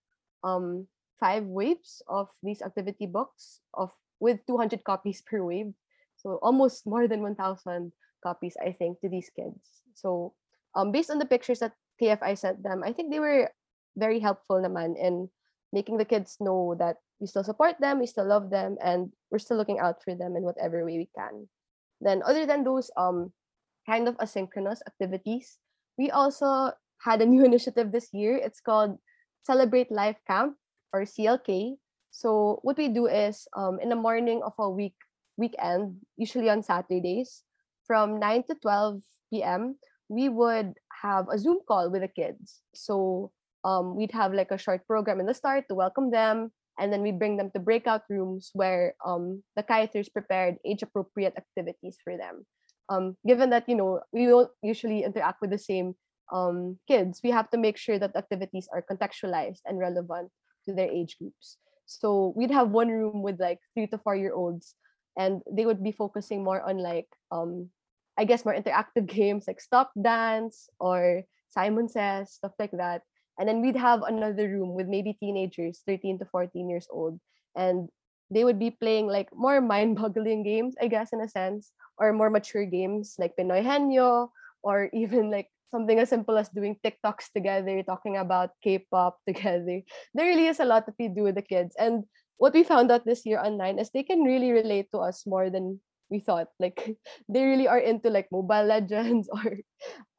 [0.43, 0.87] um,
[1.19, 5.73] five waves of these activity books of with 200 copies per wave.
[6.15, 7.91] So almost more than 1,000
[8.23, 9.83] copies, I think, to these kids.
[9.93, 10.33] So
[10.75, 13.51] um, based on the pictures that KFI sent them, I think they were
[13.97, 15.29] very helpful naman in
[15.75, 19.43] making the kids know that we still support them, we still love them, and we're
[19.43, 21.51] still looking out for them in whatever way we can.
[21.99, 23.35] Then, other than those um
[23.83, 25.59] kind of asynchronous activities,
[25.99, 26.71] we also
[27.03, 28.39] had a new initiative this year.
[28.39, 28.95] It's called
[29.43, 30.55] Celebrate Life Camp
[30.95, 31.75] or CLK.
[32.15, 34.95] So what we do is um, in the morning of a week
[35.35, 37.43] weekend, usually on Saturdays,
[37.83, 39.75] from 9 to 12 p.m.,
[40.07, 42.63] we would have a Zoom call with the kids.
[42.73, 43.35] So
[43.65, 47.01] um, we'd have like a short program in the start to welcome them, and then
[47.01, 52.45] we bring them to breakout rooms where um, the Kaithers prepared age-appropriate activities for them.
[52.87, 55.95] Um, given that you know we don't usually interact with the same
[56.31, 60.29] um, kids, we have to make sure that activities are contextualized and relevant
[60.69, 61.57] to their age groups.
[61.85, 64.75] So we'd have one room with like three to four year olds
[65.17, 67.69] and they would be focusing more on like um
[68.17, 73.01] I guess more interactive games like Stop Dance or Simon Says, stuff like that.
[73.37, 77.19] And then we'd have another room with maybe teenagers, 13 to 14 years old.
[77.55, 77.89] And
[78.31, 82.29] they would be playing like more mind-boggling games, I guess, in a sense, or more
[82.29, 84.29] mature games like Pinoy Henyo,
[84.63, 89.81] or even like something as simple as doing TikToks together, talking about K-pop together.
[90.13, 91.75] There really is a lot that we do with the kids.
[91.77, 92.05] And
[92.37, 95.49] what we found out this year online is they can really relate to us more
[95.49, 96.47] than we thought.
[96.59, 96.97] Like
[97.29, 99.59] they really are into like Mobile Legends or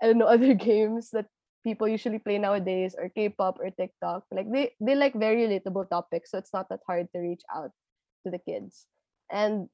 [0.02, 1.26] I don't know other games that
[1.66, 4.22] people usually play nowadays or K-pop or TikTok.
[4.31, 7.74] Like they they like very relatable topics, so it's not that hard to reach out
[8.22, 8.87] to the kids.
[9.26, 9.66] And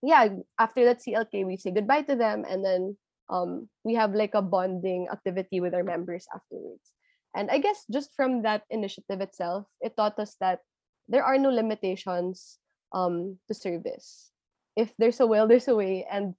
[0.00, 2.96] yeah, after that CLK, we say goodbye to them, and then
[3.28, 6.96] um, we have like a bonding activity with our members afterwards.
[7.36, 10.64] And I guess just from that initiative itself, it taught us that
[11.04, 12.56] there are no limitations
[12.96, 14.32] um, to service.
[14.72, 16.08] If there's a will, there's a way.
[16.08, 16.32] And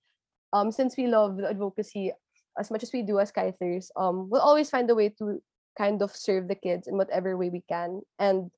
[0.53, 2.13] um, since we love the advocacy
[2.59, 5.41] as much as we do as Kythers, um, we'll always find a way to
[5.77, 8.01] kind of serve the kids in whatever way we can.
[8.19, 8.49] And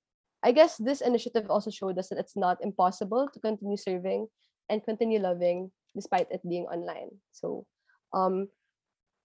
[0.41, 4.27] I guess this initiative also showed us that it's not impossible to continue serving
[4.69, 7.09] and continue loving despite it being online.
[7.31, 7.65] So
[8.13, 8.47] um,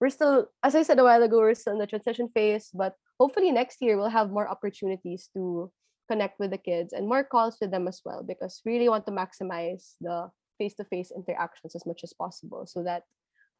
[0.01, 2.95] we're still, as I said a while ago, we're still in the transition phase, but
[3.19, 5.71] hopefully next year we'll have more opportunities to
[6.09, 9.05] connect with the kids and more calls with them as well because we really want
[9.05, 13.03] to maximize the face-to-face interactions as much as possible so that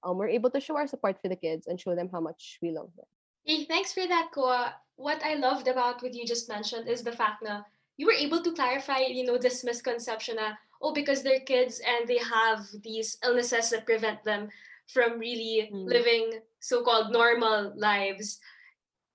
[0.03, 2.60] um, we're able to show our support for the kids and show them how much
[2.62, 3.05] we love them.
[3.45, 4.75] Hey, thanks for that, Koa.
[4.95, 7.65] What I loved about what you just mentioned is the fact that
[7.97, 12.08] you were able to clarify, you know, this misconception that, oh, because they're kids and
[12.08, 14.49] they have these illnesses that prevent them
[14.88, 15.86] from really mm.
[15.88, 18.39] living so-called normal lives.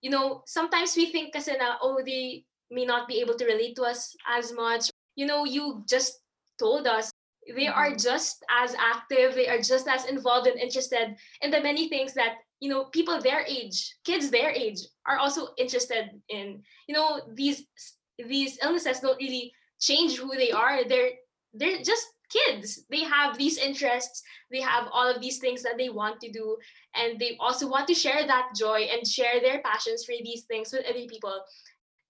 [0.01, 3.77] You know, sometimes we think kasi na, oh, they may not be able to relate
[3.77, 4.90] to us as much.
[5.16, 6.21] You know, you just
[6.59, 7.10] told us
[7.55, 7.79] they mm-hmm.
[7.79, 12.15] are just as active, they are just as involved and interested in the many things
[12.15, 16.63] that you know people their age kids their age are also interested in.
[16.89, 17.67] You know these
[18.19, 20.85] these illnesses don't really change who they are.
[20.85, 21.11] They're
[21.55, 22.85] they're just kids.
[22.91, 24.23] They have these interests.
[24.51, 26.57] They have all of these things that they want to do.
[26.95, 30.73] And they also want to share that joy and share their passions for these things
[30.73, 31.35] with other people.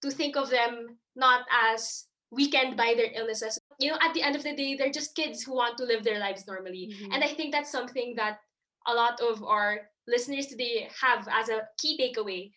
[0.02, 4.36] To think of them not as weakened by their illnesses you know at the end
[4.36, 6.92] of the day they're just kids who want to live their lives normally.
[6.92, 7.12] Mm-hmm.
[7.12, 8.40] and i think that's something that
[8.86, 12.52] a lot of our listeners today have as a key takeaway.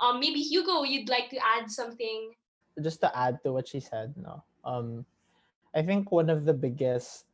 [0.00, 2.34] Um maybe hugo you'd like to add something.
[2.82, 4.42] Just to add to what she said no.
[4.64, 5.06] Um
[5.74, 7.26] i think one of the biggest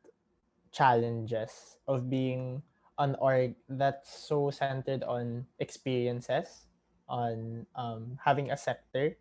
[0.73, 2.63] challenges of being
[3.01, 6.69] an org that's so centered on experiences
[7.09, 9.17] on um, having a sector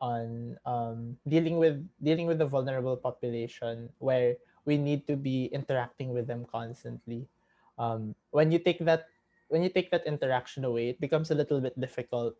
[0.00, 6.12] on um, dealing with dealing with the vulnerable population where we need to be interacting
[6.12, 7.28] with them constantly.
[7.78, 9.06] Um, when you take that
[9.48, 12.34] when you take that interaction away, it becomes a little bit difficult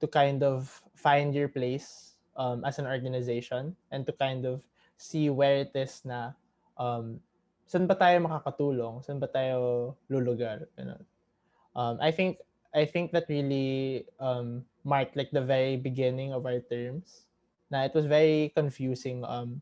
[0.00, 4.62] to kind of find your place um, as an organization and to kind of
[4.96, 6.32] see where it is na
[6.78, 7.18] um,
[7.64, 10.68] saan ba tayo makakatulong, saan ba tayo lulugar.
[10.78, 11.00] You know?
[11.76, 12.38] um, I think
[12.74, 17.26] I think that really um, marked like the very beginning of our terms.
[17.72, 19.24] Na it was very confusing.
[19.24, 19.60] Um,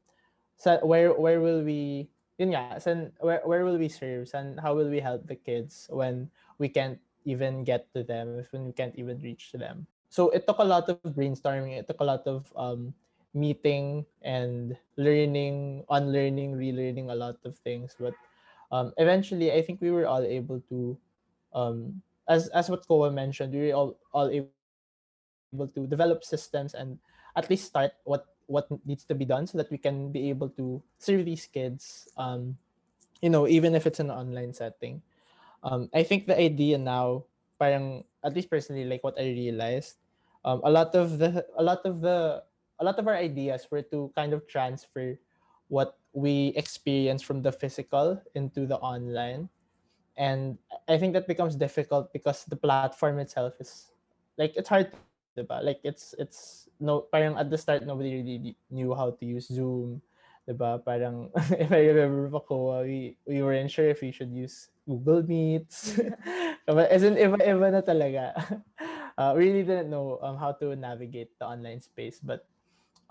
[0.59, 2.11] sa where where will we?
[2.39, 4.29] Yun nga, san, where where will we serve?
[4.35, 8.43] and how will we help the kids when we can't even get to them?
[8.51, 9.87] When we can't even reach to them.
[10.13, 11.79] So it took a lot of brainstorming.
[11.79, 12.93] It took a lot of um,
[13.33, 17.97] meeting and learning, unlearning, relearning a lot of things.
[17.99, 18.13] But
[18.71, 20.99] um, eventually, I think we were all able to,
[21.55, 24.53] um, as as what Koa mentioned, we were all all able
[25.53, 26.99] able to develop systems and
[27.37, 30.49] at least start what what needs to be done so that we can be able
[30.49, 32.57] to serve these kids um
[33.21, 35.01] you know even if it's an online setting.
[35.63, 37.23] Um i think the idea now
[37.61, 40.03] parang at least personally like what i realized
[40.43, 42.43] um a lot of the a lot of the
[42.81, 45.15] a lot of our ideas were to kind of transfer
[45.71, 49.49] what we experience from the physical into the online.
[50.19, 50.59] And
[50.91, 53.95] i think that becomes difficult because the platform itself is
[54.37, 54.93] like it's hard
[55.37, 55.65] diba?
[55.65, 60.03] Like it's it's no parang at the start nobody really knew how to use Zoom,
[60.49, 60.81] diba?
[60.85, 61.31] Parang
[61.63, 62.45] if I remember pa
[62.83, 65.99] we we weren't sure if we should use Google Meets.
[66.69, 68.35] As in iba iba na talaga.
[69.13, 72.49] Uh, we really didn't know um, how to navigate the online space, but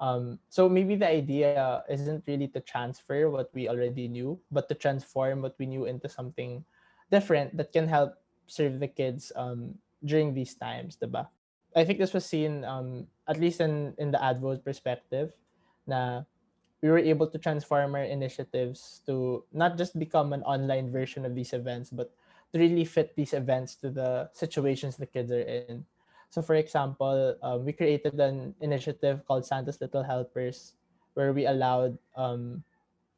[0.02, 4.76] um, so maybe the idea isn't really to transfer what we already knew, but to
[4.76, 6.66] transform what we knew into something
[7.12, 8.18] different that can help
[8.48, 11.30] serve the kids um, during these times, diba?
[11.76, 15.32] I think this was seen um, at least in in the advo's perspective
[15.88, 16.24] na
[16.82, 21.36] we were able to transform our initiatives to not just become an online version of
[21.36, 22.10] these events, but
[22.52, 25.86] to really fit these events to the situations the kids are in.
[26.30, 30.74] So, for example, um, we created an initiative called Santa's Little Helpers,
[31.14, 32.64] where we allowed um,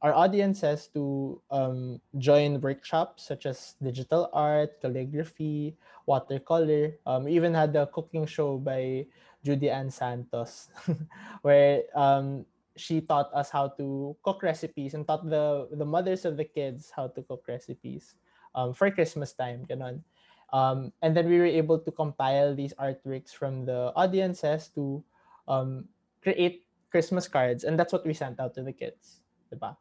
[0.04, 7.00] our audiences to um, join workshops such as digital art, calligraphy, watercolor.
[7.08, 9.08] Um, we even had a cooking show by
[9.48, 10.68] Judy Ann Santos,
[11.42, 12.46] where um,
[12.76, 16.92] she taught us how to cook recipes and taught the the mothers of the kids
[16.92, 18.16] how to cook recipes
[18.56, 20.04] um, for Christmas time, ganon.
[20.52, 25.04] Um, and then we were able to compile these artworks from the audiences to
[25.48, 25.88] um,
[26.22, 29.80] create Christmas cards, and that's what we sent out to the kids, diba?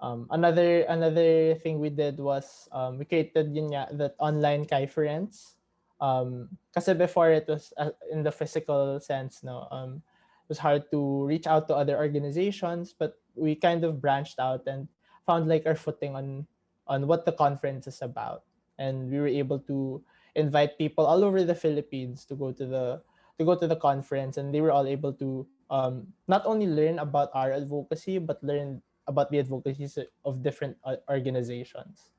[0.00, 5.56] Um, another another thing we did was um, we created yun nga, that online Friends.
[5.96, 10.04] Um, kasi before it was uh, in the physical sense, no, um,
[10.44, 14.68] it was hard to reach out to other organizations, but we kind of branched out
[14.68, 14.88] and
[15.24, 16.46] found like our footing on
[16.86, 18.44] on what the conference is about.
[18.76, 20.04] And we were able to
[20.36, 23.00] invite people all over the Philippines to go to the
[23.40, 27.00] to go to the conference and they were all able to um, not only learn
[27.00, 32.10] about our advocacy but learn about the advocacies of different uh, organizations.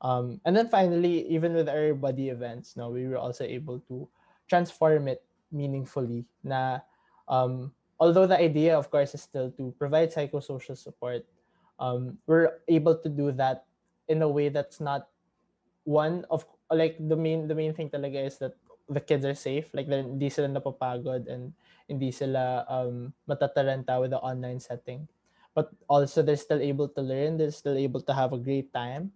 [0.00, 4.08] Um, and then finally, even with our buddy events, no, we were also able to
[4.48, 6.26] transform it meaningfully.
[6.44, 6.80] Na
[7.28, 11.24] um, although the idea, of course, is still to provide psychosocial support,
[11.78, 13.64] um, we're able to do that
[14.08, 15.08] in a way that's not
[15.84, 18.54] one of like the main the main thing talaga is that
[18.90, 21.54] the kids are safe like they're hindi sila napapagod and
[21.86, 25.06] hindi sila um matataranta with the online setting
[25.56, 29.08] but also they're still able to learn they're still able to have a great time.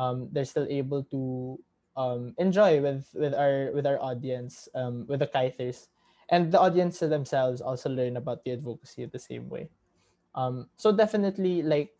[0.00, 1.60] Um they're still able to
[2.00, 5.92] um enjoy with with our with our audience um with the Kythers.
[6.32, 9.68] And the audience themselves also learn about the advocacy the same way.
[10.34, 11.92] Um so definitely like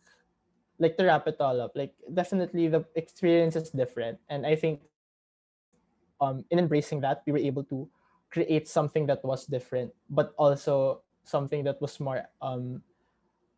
[0.79, 4.17] like to wrap it all up, like definitely the experience is different.
[4.29, 4.81] And I think
[6.21, 7.89] um in embracing that, we were able to
[8.31, 12.81] create something that was different, but also something that was more um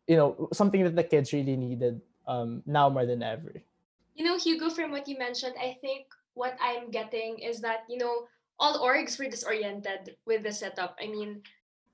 [0.06, 3.62] you know, something that the kids really needed um now more than ever.
[4.14, 7.98] You know, Hugo, from what you mentioned, I think what I'm getting is that, you
[7.98, 8.26] know,
[8.58, 10.96] all orgs were disoriented with the setup.
[11.00, 11.42] I mean,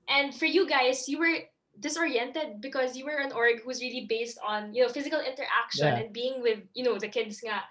[0.07, 1.43] and for you guys, you were
[1.79, 5.99] disoriented because you were an org who's really based on you know physical interaction Yeah.
[6.05, 7.65] and being with you know the kids nga.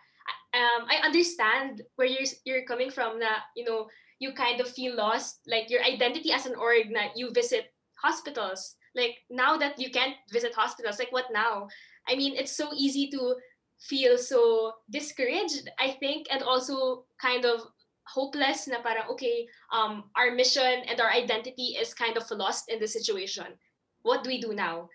[0.59, 3.87] um I understand where you're you're coming from na you know
[4.19, 8.75] you kind of feel lost like your identity as an org na you visit hospitals
[8.95, 11.69] like now that you can't visit hospitals like what now
[12.09, 13.37] I mean it's so easy to
[13.81, 17.61] feel so discouraged I think and also kind of
[18.07, 22.79] hopeless na parang okay um our mission and our identity is kind of lost in
[22.79, 23.55] the situation
[24.03, 24.91] what do we do now?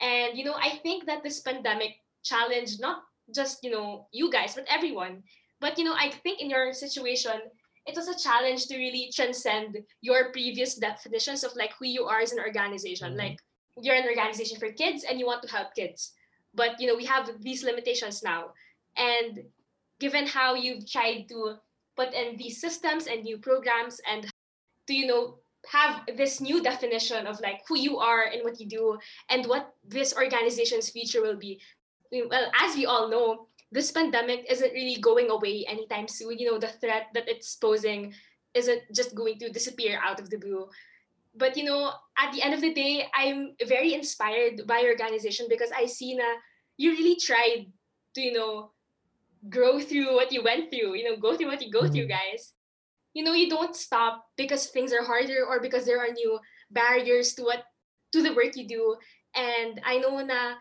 [0.00, 3.02] And you know, I think that this pandemic challenged not
[3.34, 5.22] just you know you guys, but everyone.
[5.60, 7.40] But you know, I think in your situation,
[7.86, 12.20] it was a challenge to really transcend your previous definitions of like who you are
[12.20, 13.14] as an organization.
[13.14, 13.18] Mhm.
[13.18, 13.38] Like
[13.76, 16.12] you're an organization for kids and you want to help kids,
[16.54, 18.52] but you know we have these limitations now.
[18.96, 19.44] And
[19.98, 21.58] given how you've tried to
[21.96, 24.26] put in these systems and new programs and
[24.86, 28.66] to you know have this new definition of like who you are and what you
[28.66, 31.60] do and what this organization's future will be.
[32.10, 36.38] Well, as we all know, this pandemic isn't really going away anytime soon.
[36.38, 38.14] You know, the threat that it's posing
[38.54, 40.68] isn't just going to disappear out of the blue.
[41.34, 45.46] But you know, at the end of the day, I'm very inspired by your organization
[45.48, 46.26] because I see na
[46.76, 47.70] you really tried
[48.14, 48.72] to, you know,
[49.48, 52.18] grow through what you went through, you know, go through what you go through, Mhm.
[52.18, 52.52] guys
[53.12, 56.38] you know you don't stop because things are harder or because there are new
[56.70, 57.64] barriers to what
[58.12, 58.96] to the work you do
[59.34, 60.54] and i know na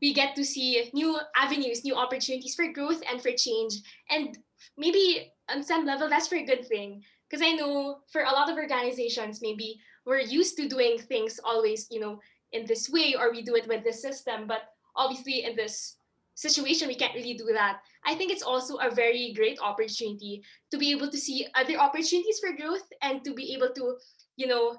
[0.00, 3.74] we get to see new avenues new opportunities for growth and for change.
[4.08, 4.38] And
[4.76, 7.02] maybe on some level that's for a good thing.
[7.28, 11.86] Because i know for a lot of organizations maybe we're used to doing things always
[11.90, 12.18] you know
[12.52, 14.46] in this way or we do it with this system.
[14.46, 14.62] But
[14.96, 15.96] obviously in this
[16.34, 17.80] situation we can't really do that.
[18.06, 22.40] I think it's also a very great opportunity to be able to see other opportunities
[22.40, 23.96] for growth and to be able to
[24.36, 24.78] you know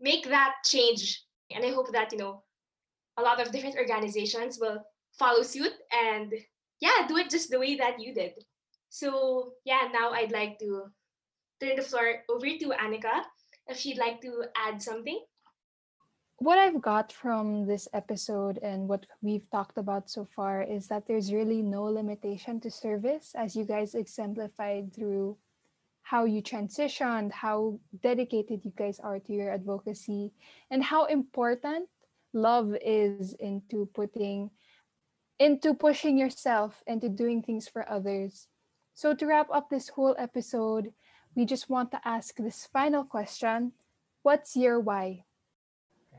[0.00, 1.24] make that change.
[1.50, 2.42] And i hope that you know
[3.18, 4.78] a lot of different organizations will
[5.18, 6.32] follow suit and
[6.80, 8.32] yeah do it just the way that you did.
[8.88, 10.88] So yeah now i'd like to
[11.60, 13.26] turn the floor over to annika
[13.66, 15.20] if she'd like to add something.
[16.38, 21.06] What I've got from this episode and what we've talked about so far is that
[21.06, 25.36] there's really no limitation to service, as you guys exemplified through
[26.02, 30.32] how you transitioned, how dedicated you guys are to your advocacy,
[30.70, 31.88] and how important
[32.32, 34.50] love is into putting
[35.38, 38.48] into pushing yourself into doing things for others.
[38.94, 40.92] So to wrap up this whole episode,
[41.36, 43.72] we just want to ask this final question.
[44.22, 45.22] What's your why?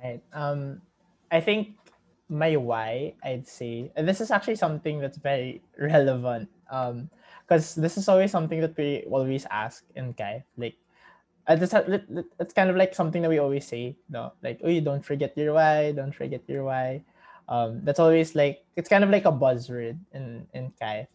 [0.01, 0.23] Right.
[0.31, 0.81] Um,
[1.29, 1.75] I think
[2.29, 6.47] my why, I'd say, this is actually something that's very relevant.
[6.71, 7.09] Um,
[7.43, 10.43] because this is always something that we always ask in Kythe.
[10.55, 10.77] Like,
[11.47, 11.73] uh, this,
[12.39, 15.37] it's kind of like something that we always say, no, like, oh, you don't forget
[15.37, 17.03] your why, don't forget your why.
[17.49, 21.09] Um, that's always like it's kind of like a buzzword in in Kythe.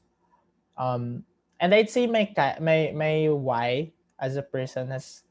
[0.76, 1.22] Um,
[1.60, 2.26] and I'd say my
[2.60, 5.22] my my why as a person has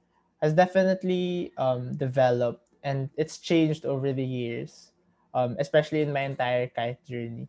[0.41, 4.91] has definitely um, developed and it's changed over the years,
[5.33, 7.47] um, especially in my entire Kythe journey.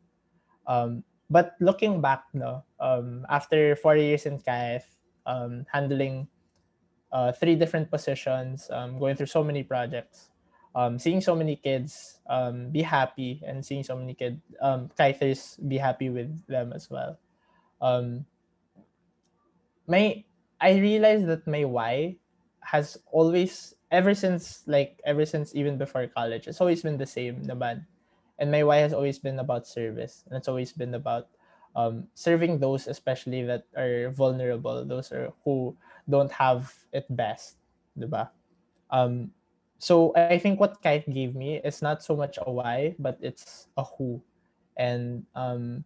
[0.66, 4.86] Um, but looking back, no, um, after four years in Kythe,
[5.26, 6.28] um, handling
[7.14, 10.30] uh, three different positions, um, going through so many projects,
[10.74, 14.90] um, seeing so many kids um, be happy and seeing so many kids, um,
[15.68, 17.16] be happy with them as well.
[17.80, 18.26] Um,
[19.86, 20.24] my,
[20.60, 22.16] I realized that my why
[22.60, 27.46] has always, ever since, like, ever since even before college, it's always been the same
[27.46, 27.86] naman
[28.38, 31.28] and my why has always been about service and it's always been about
[31.76, 35.76] um, serving those especially that are vulnerable those are who
[36.08, 37.56] don't have it best
[37.98, 38.28] diba?
[38.90, 39.30] Um,
[39.78, 43.68] so i think what Kythe gave me is not so much a why but it's
[43.76, 44.22] a who
[44.76, 45.84] and um,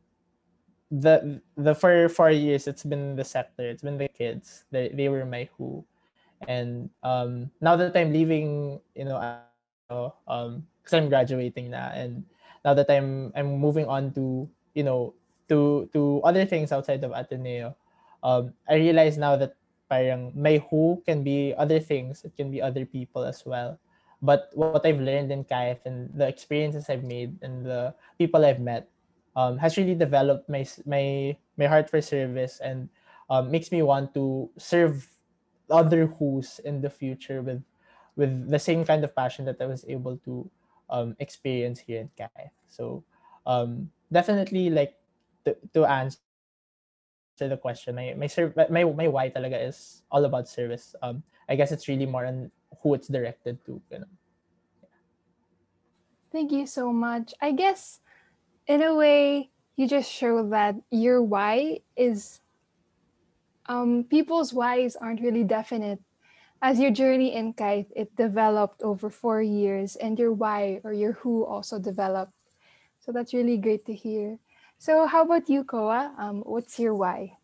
[0.91, 5.09] the the for four years it's been the sector it's been the kids they, they
[5.09, 5.85] were my who
[6.47, 9.19] and um, now that i'm leaving you know
[10.29, 12.23] um because i'm graduating now and
[12.65, 15.15] now that I'm I'm moving on to you know
[15.49, 17.73] to to other things outside of Ateneo,
[18.23, 19.57] um, I realize now that
[19.89, 22.25] parang my who can be other things.
[22.25, 23.79] It can be other people as well.
[24.21, 28.61] But what I've learned in Kythe and the experiences I've made and the people I've
[28.61, 28.89] met
[29.37, 32.89] um, has really developed my my my heart for service and
[33.31, 35.07] um, makes me want to serve
[35.71, 37.63] other who's in the future with
[38.17, 40.51] with the same kind of passion that I was able to
[40.91, 42.51] um, experience here in Kythe.
[42.67, 43.05] So
[43.47, 44.99] um, definitely like
[45.45, 46.19] to, to answer
[47.47, 48.27] the question, my my,
[48.67, 50.97] my my why talaga is all about service.
[51.03, 52.51] Um, I guess it's really more on
[52.83, 53.81] who it's directed to.
[53.93, 54.11] You know?
[56.33, 57.33] Thank you so much.
[57.41, 58.01] I guess
[58.67, 62.41] in a way you just show that your why is
[63.67, 66.01] um people's whys aren't really definite
[66.61, 71.13] as your journey in Kythe it developed over four years and your why or your
[71.23, 72.35] who also developed
[72.99, 74.39] so that's really great to hear
[74.79, 76.15] so how about you koa?
[76.19, 77.39] Um, what's your why?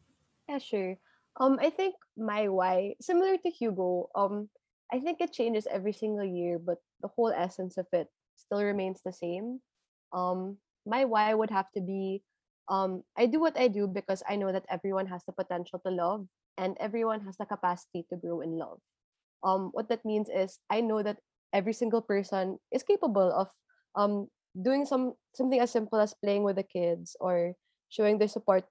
[0.49, 0.97] Yeah sure.
[1.41, 4.49] Um i think my why similar to hugo um
[4.93, 9.03] i think it changes every single year but the whole essence of it still remains
[9.05, 9.61] the same.
[10.13, 12.23] Um my why would have to be
[12.69, 15.91] um i do what i do because i know that everyone has the potential to
[15.91, 16.27] love
[16.57, 18.79] and everyone has the capacity to grow in love.
[19.45, 21.19] Um, what that means is I know that
[21.53, 23.49] every single person is capable of
[23.95, 27.55] um, doing some something as simple as playing with the kids or
[27.89, 28.65] showing their support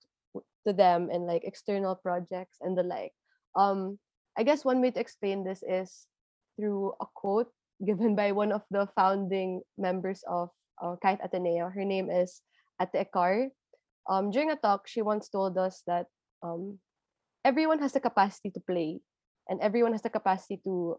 [0.66, 3.12] to them in like external projects and the like.
[3.56, 4.00] Um,
[4.38, 6.08] I guess one way to explain this is
[6.58, 7.52] through a quote
[7.86, 10.50] given by one of the founding members of
[10.82, 11.70] uh, Kythe Ateneo.
[11.70, 12.42] Her name is
[12.82, 13.50] Ate Ekar.
[14.10, 16.08] Um, during a talk, she once told us that
[16.42, 16.80] um,
[17.46, 19.00] everyone has the capacity to play
[19.48, 20.96] and everyone has the capacity to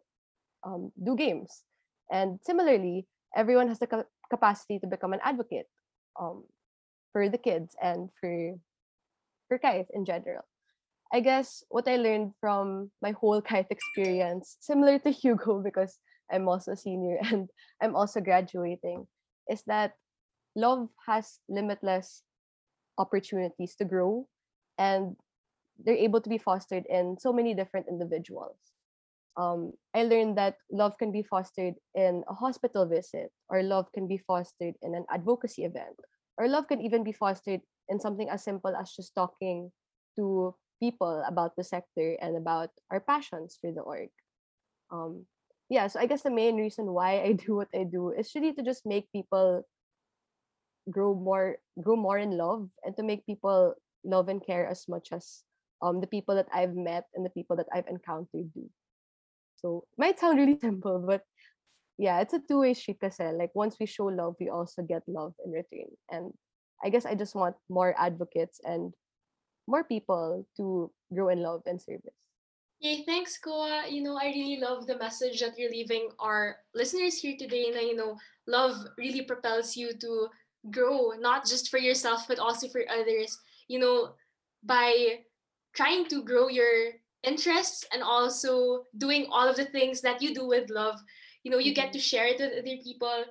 [0.64, 1.64] um, do games.
[2.12, 3.07] And similarly,
[3.37, 4.05] everyone has the
[4.35, 5.70] capacity to become an advocate
[6.18, 6.43] um,
[7.12, 8.59] for the kids and for
[9.47, 10.43] for Kythe in general.
[11.12, 15.99] I guess what I learned from my whole Kythe experience, similar to Hugo because
[16.32, 17.49] I'm also a senior and
[17.80, 19.07] I'm also graduating,
[19.49, 19.95] is that
[20.57, 22.22] love has limitless
[22.99, 24.26] opportunities to grow
[24.78, 25.16] and
[25.78, 28.59] they're able to be fostered in so many different individuals.
[29.37, 34.07] Um, I learned that love can be fostered in a hospital visit, or love can
[34.07, 35.99] be fostered in an advocacy event,
[36.39, 39.70] or love can even be fostered in something as simple as just talking
[40.16, 44.09] to people about the sector and about our passions for the org.
[44.91, 45.26] Um,
[45.68, 48.53] yeah, so I guess the main reason why I do what I do is really
[48.55, 49.66] to just make people
[50.91, 53.74] grow more grow more in love and to make people
[54.05, 55.43] love and care as much as
[55.80, 58.68] um, the people that I've met and the people that I've encountered do.
[59.64, 61.22] So it might sound really simple, but
[61.96, 63.24] yeah, it's a two-way street kasi.
[63.32, 65.88] Like once we show love, we also get love in return.
[66.12, 66.36] And
[66.84, 68.92] I guess I just want more advocates and
[69.66, 72.12] more people to grow in love and service.
[72.82, 73.88] Okay, thanks, Koa.
[73.88, 77.72] You know, I really love the message that you're leaving our listeners here today.
[77.72, 80.28] And, you know, love really propels you to
[80.68, 83.38] grow, not just for yourself, but also for others.
[83.68, 84.12] You know,
[84.60, 85.24] by
[85.72, 90.46] trying to grow your interests and also doing all of the things that you do
[90.46, 90.98] with love,
[91.42, 93.24] you know, you get to share it with other people.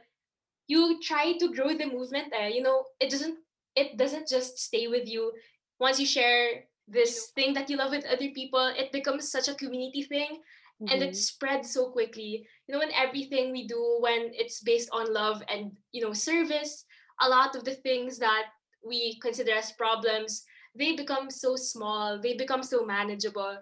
[0.67, 2.33] You try to grow the movement.
[2.33, 2.47] Eh?
[2.49, 3.37] You know, it doesn't
[3.75, 5.31] it doesn't just stay with you.
[5.79, 9.55] Once you share this thing that you love with other people, it becomes such a
[9.55, 10.41] community thing
[10.89, 11.15] and it Mhm.
[11.15, 12.47] spreads so quickly.
[12.67, 16.85] You know, in everything we do, when it's based on love and, you know, service,
[17.21, 18.45] a lot of the things that
[18.83, 20.45] we consider as problems,
[20.75, 23.57] they become so small, they become so manageable.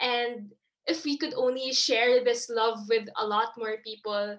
[0.00, 0.52] And
[0.86, 4.38] if we could only share this love with a lot more people,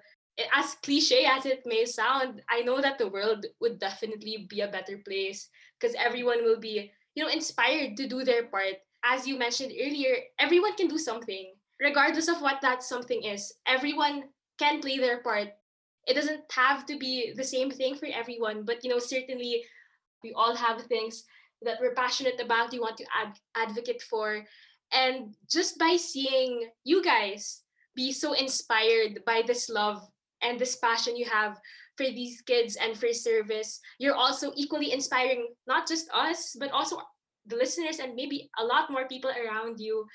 [0.54, 4.68] as cliche as it may sound, I know that the world would definitely be a
[4.68, 5.50] better place
[5.80, 8.76] because everyone will be you know inspired to do their part.
[9.04, 13.54] As you mentioned earlier everyone can do something regardless of what that something is.
[13.66, 14.24] Everyone
[14.60, 15.50] can play their part.
[16.08, 19.64] It doesn't have to be the same thing for everyone but you know certainly
[20.24, 21.24] we all have things
[21.66, 24.46] that we're passionate about you want to ad- advocate for.
[24.92, 27.62] And just by seeing you guys
[27.96, 30.02] be so inspired by this love
[30.42, 31.58] and this passion you have
[31.98, 37.00] for these kids and for service you're also equally inspiring not just us but also
[37.48, 40.06] the listeners and maybe a lot more people around you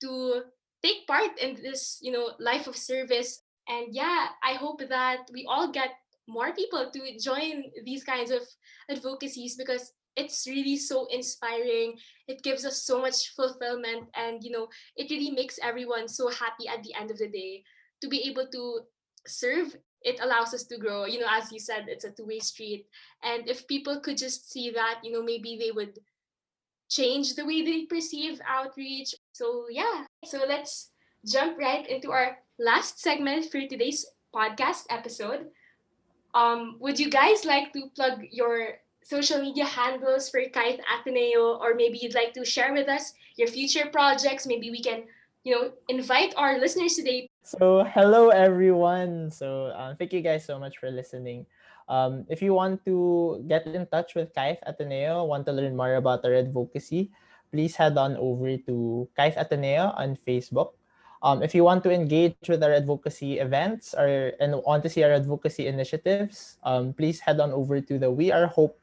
[0.00, 0.42] to
[0.84, 3.42] take part in this you know life of service.
[3.68, 5.90] And yeah i hope that we all get
[6.28, 8.42] more people to join these kinds of
[8.90, 11.98] advocacies because it's really so inspiring.
[12.26, 16.66] It gives us so much fulfillment and you know it really makes everyone so happy
[16.68, 17.62] at the end of the day.
[18.02, 18.80] To be able to
[19.26, 21.04] serve it allows us to grow.
[21.04, 22.86] You know as you said it's a two-way street.
[23.22, 25.98] And if people could just see that you know maybe they would
[26.88, 29.14] change the way they perceive outreach.
[29.32, 30.04] So yeah.
[30.24, 30.90] So let's
[31.26, 35.46] jump right into our last segment for today's podcast episode.
[36.34, 41.78] Um would you guys like to plug your social media handles for Kythe Ateneo or
[41.78, 45.06] maybe you'd like to share with us your future projects maybe we can
[45.46, 49.30] you know invite our listeners today So, hello everyone.
[49.30, 51.46] So, um, thank you guys so much for listening.
[51.86, 55.94] Um, if you want to get in touch with Kythe Ateneo, want to learn more
[55.94, 57.14] about our advocacy,
[57.54, 60.74] please head on over to Kythe Ateneo on Facebook.
[61.22, 65.06] Um, if you want to engage with our advocacy events or and want to see
[65.06, 68.82] our advocacy initiatives, um, please head on over to the We Are Hope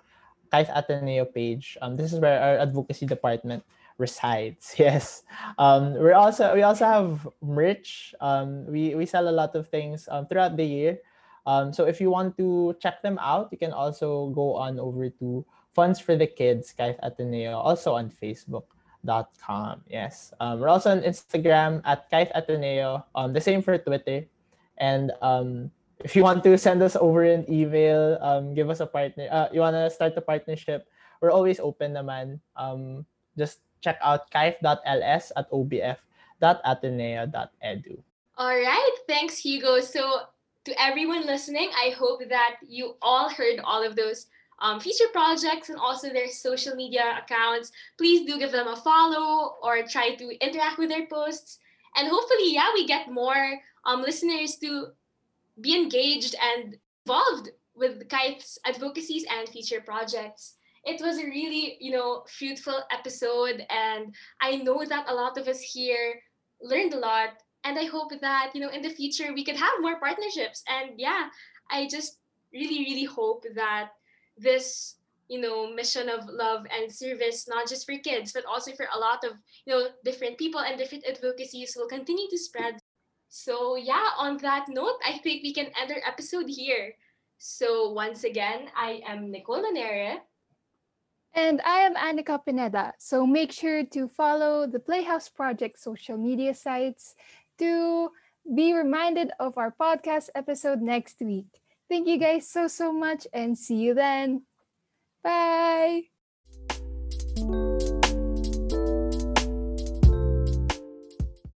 [0.54, 1.78] Kythe Ateneo page.
[1.82, 3.66] Um, this is where our advocacy department
[3.97, 4.76] resides.
[4.78, 5.24] Yes.
[5.58, 8.14] Um, we're also we also have merch.
[8.22, 11.01] Um, we we sell a lot of things um, throughout the year.
[11.49, 15.10] Um, so if you want to check them out, you can also go on over
[15.10, 15.43] to
[15.74, 19.82] Funds for the Kids, Kythe Ateneo, also on Facebook.com.
[19.89, 20.32] Yes.
[20.39, 23.04] Um, we're also on Instagram at Kythe Ateneo.
[23.16, 24.24] Um, the same for Twitter.
[24.78, 28.85] And um, if you want to send us over an email, um, give us a
[28.85, 29.27] partner.
[29.29, 30.87] Uh, you want to start a partnership,
[31.21, 32.39] we're always open naman.
[32.55, 33.05] Um,
[33.37, 37.97] just check out kaif.ls at obf.ateneo.edu.
[38.37, 39.79] All right, thanks, Hugo.
[39.79, 40.23] So,
[40.65, 44.25] to everyone listening, I hope that you all heard all of those
[44.59, 47.71] um, feature projects and also their social media accounts.
[47.97, 51.59] Please do give them a follow or try to interact with their posts.
[51.95, 54.87] And hopefully, yeah, we get more um, listeners to
[55.60, 56.76] be engaged and
[57.06, 60.56] involved with Kythe's advocacies and feature projects.
[60.86, 65.47] It was a really, you know, fruitful episode, and I know that a lot of
[65.47, 66.22] us here
[66.62, 67.30] learned a lot
[67.64, 70.91] and i hope that you know in the future we could have more partnerships and
[70.97, 71.28] yeah
[71.70, 72.20] i just
[72.54, 73.89] really really hope that
[74.38, 74.95] this
[75.30, 78.99] you know mission of love and service not just for kids but also for a
[78.99, 79.32] lot of
[79.66, 82.76] you know different people and different advocacies will continue to spread
[83.34, 86.93] so yeah on that note i think we can end our episode here
[87.39, 90.21] so once again i am nicole Lanere.
[91.36, 92.93] And I am Annika Pineda.
[92.99, 97.15] So make sure to follow the Playhouse Project social media sites
[97.57, 98.11] to
[98.53, 101.49] be reminded of our podcast episode next week.
[101.89, 104.43] Thank you guys so, so much and see you then.
[105.23, 106.12] Bye.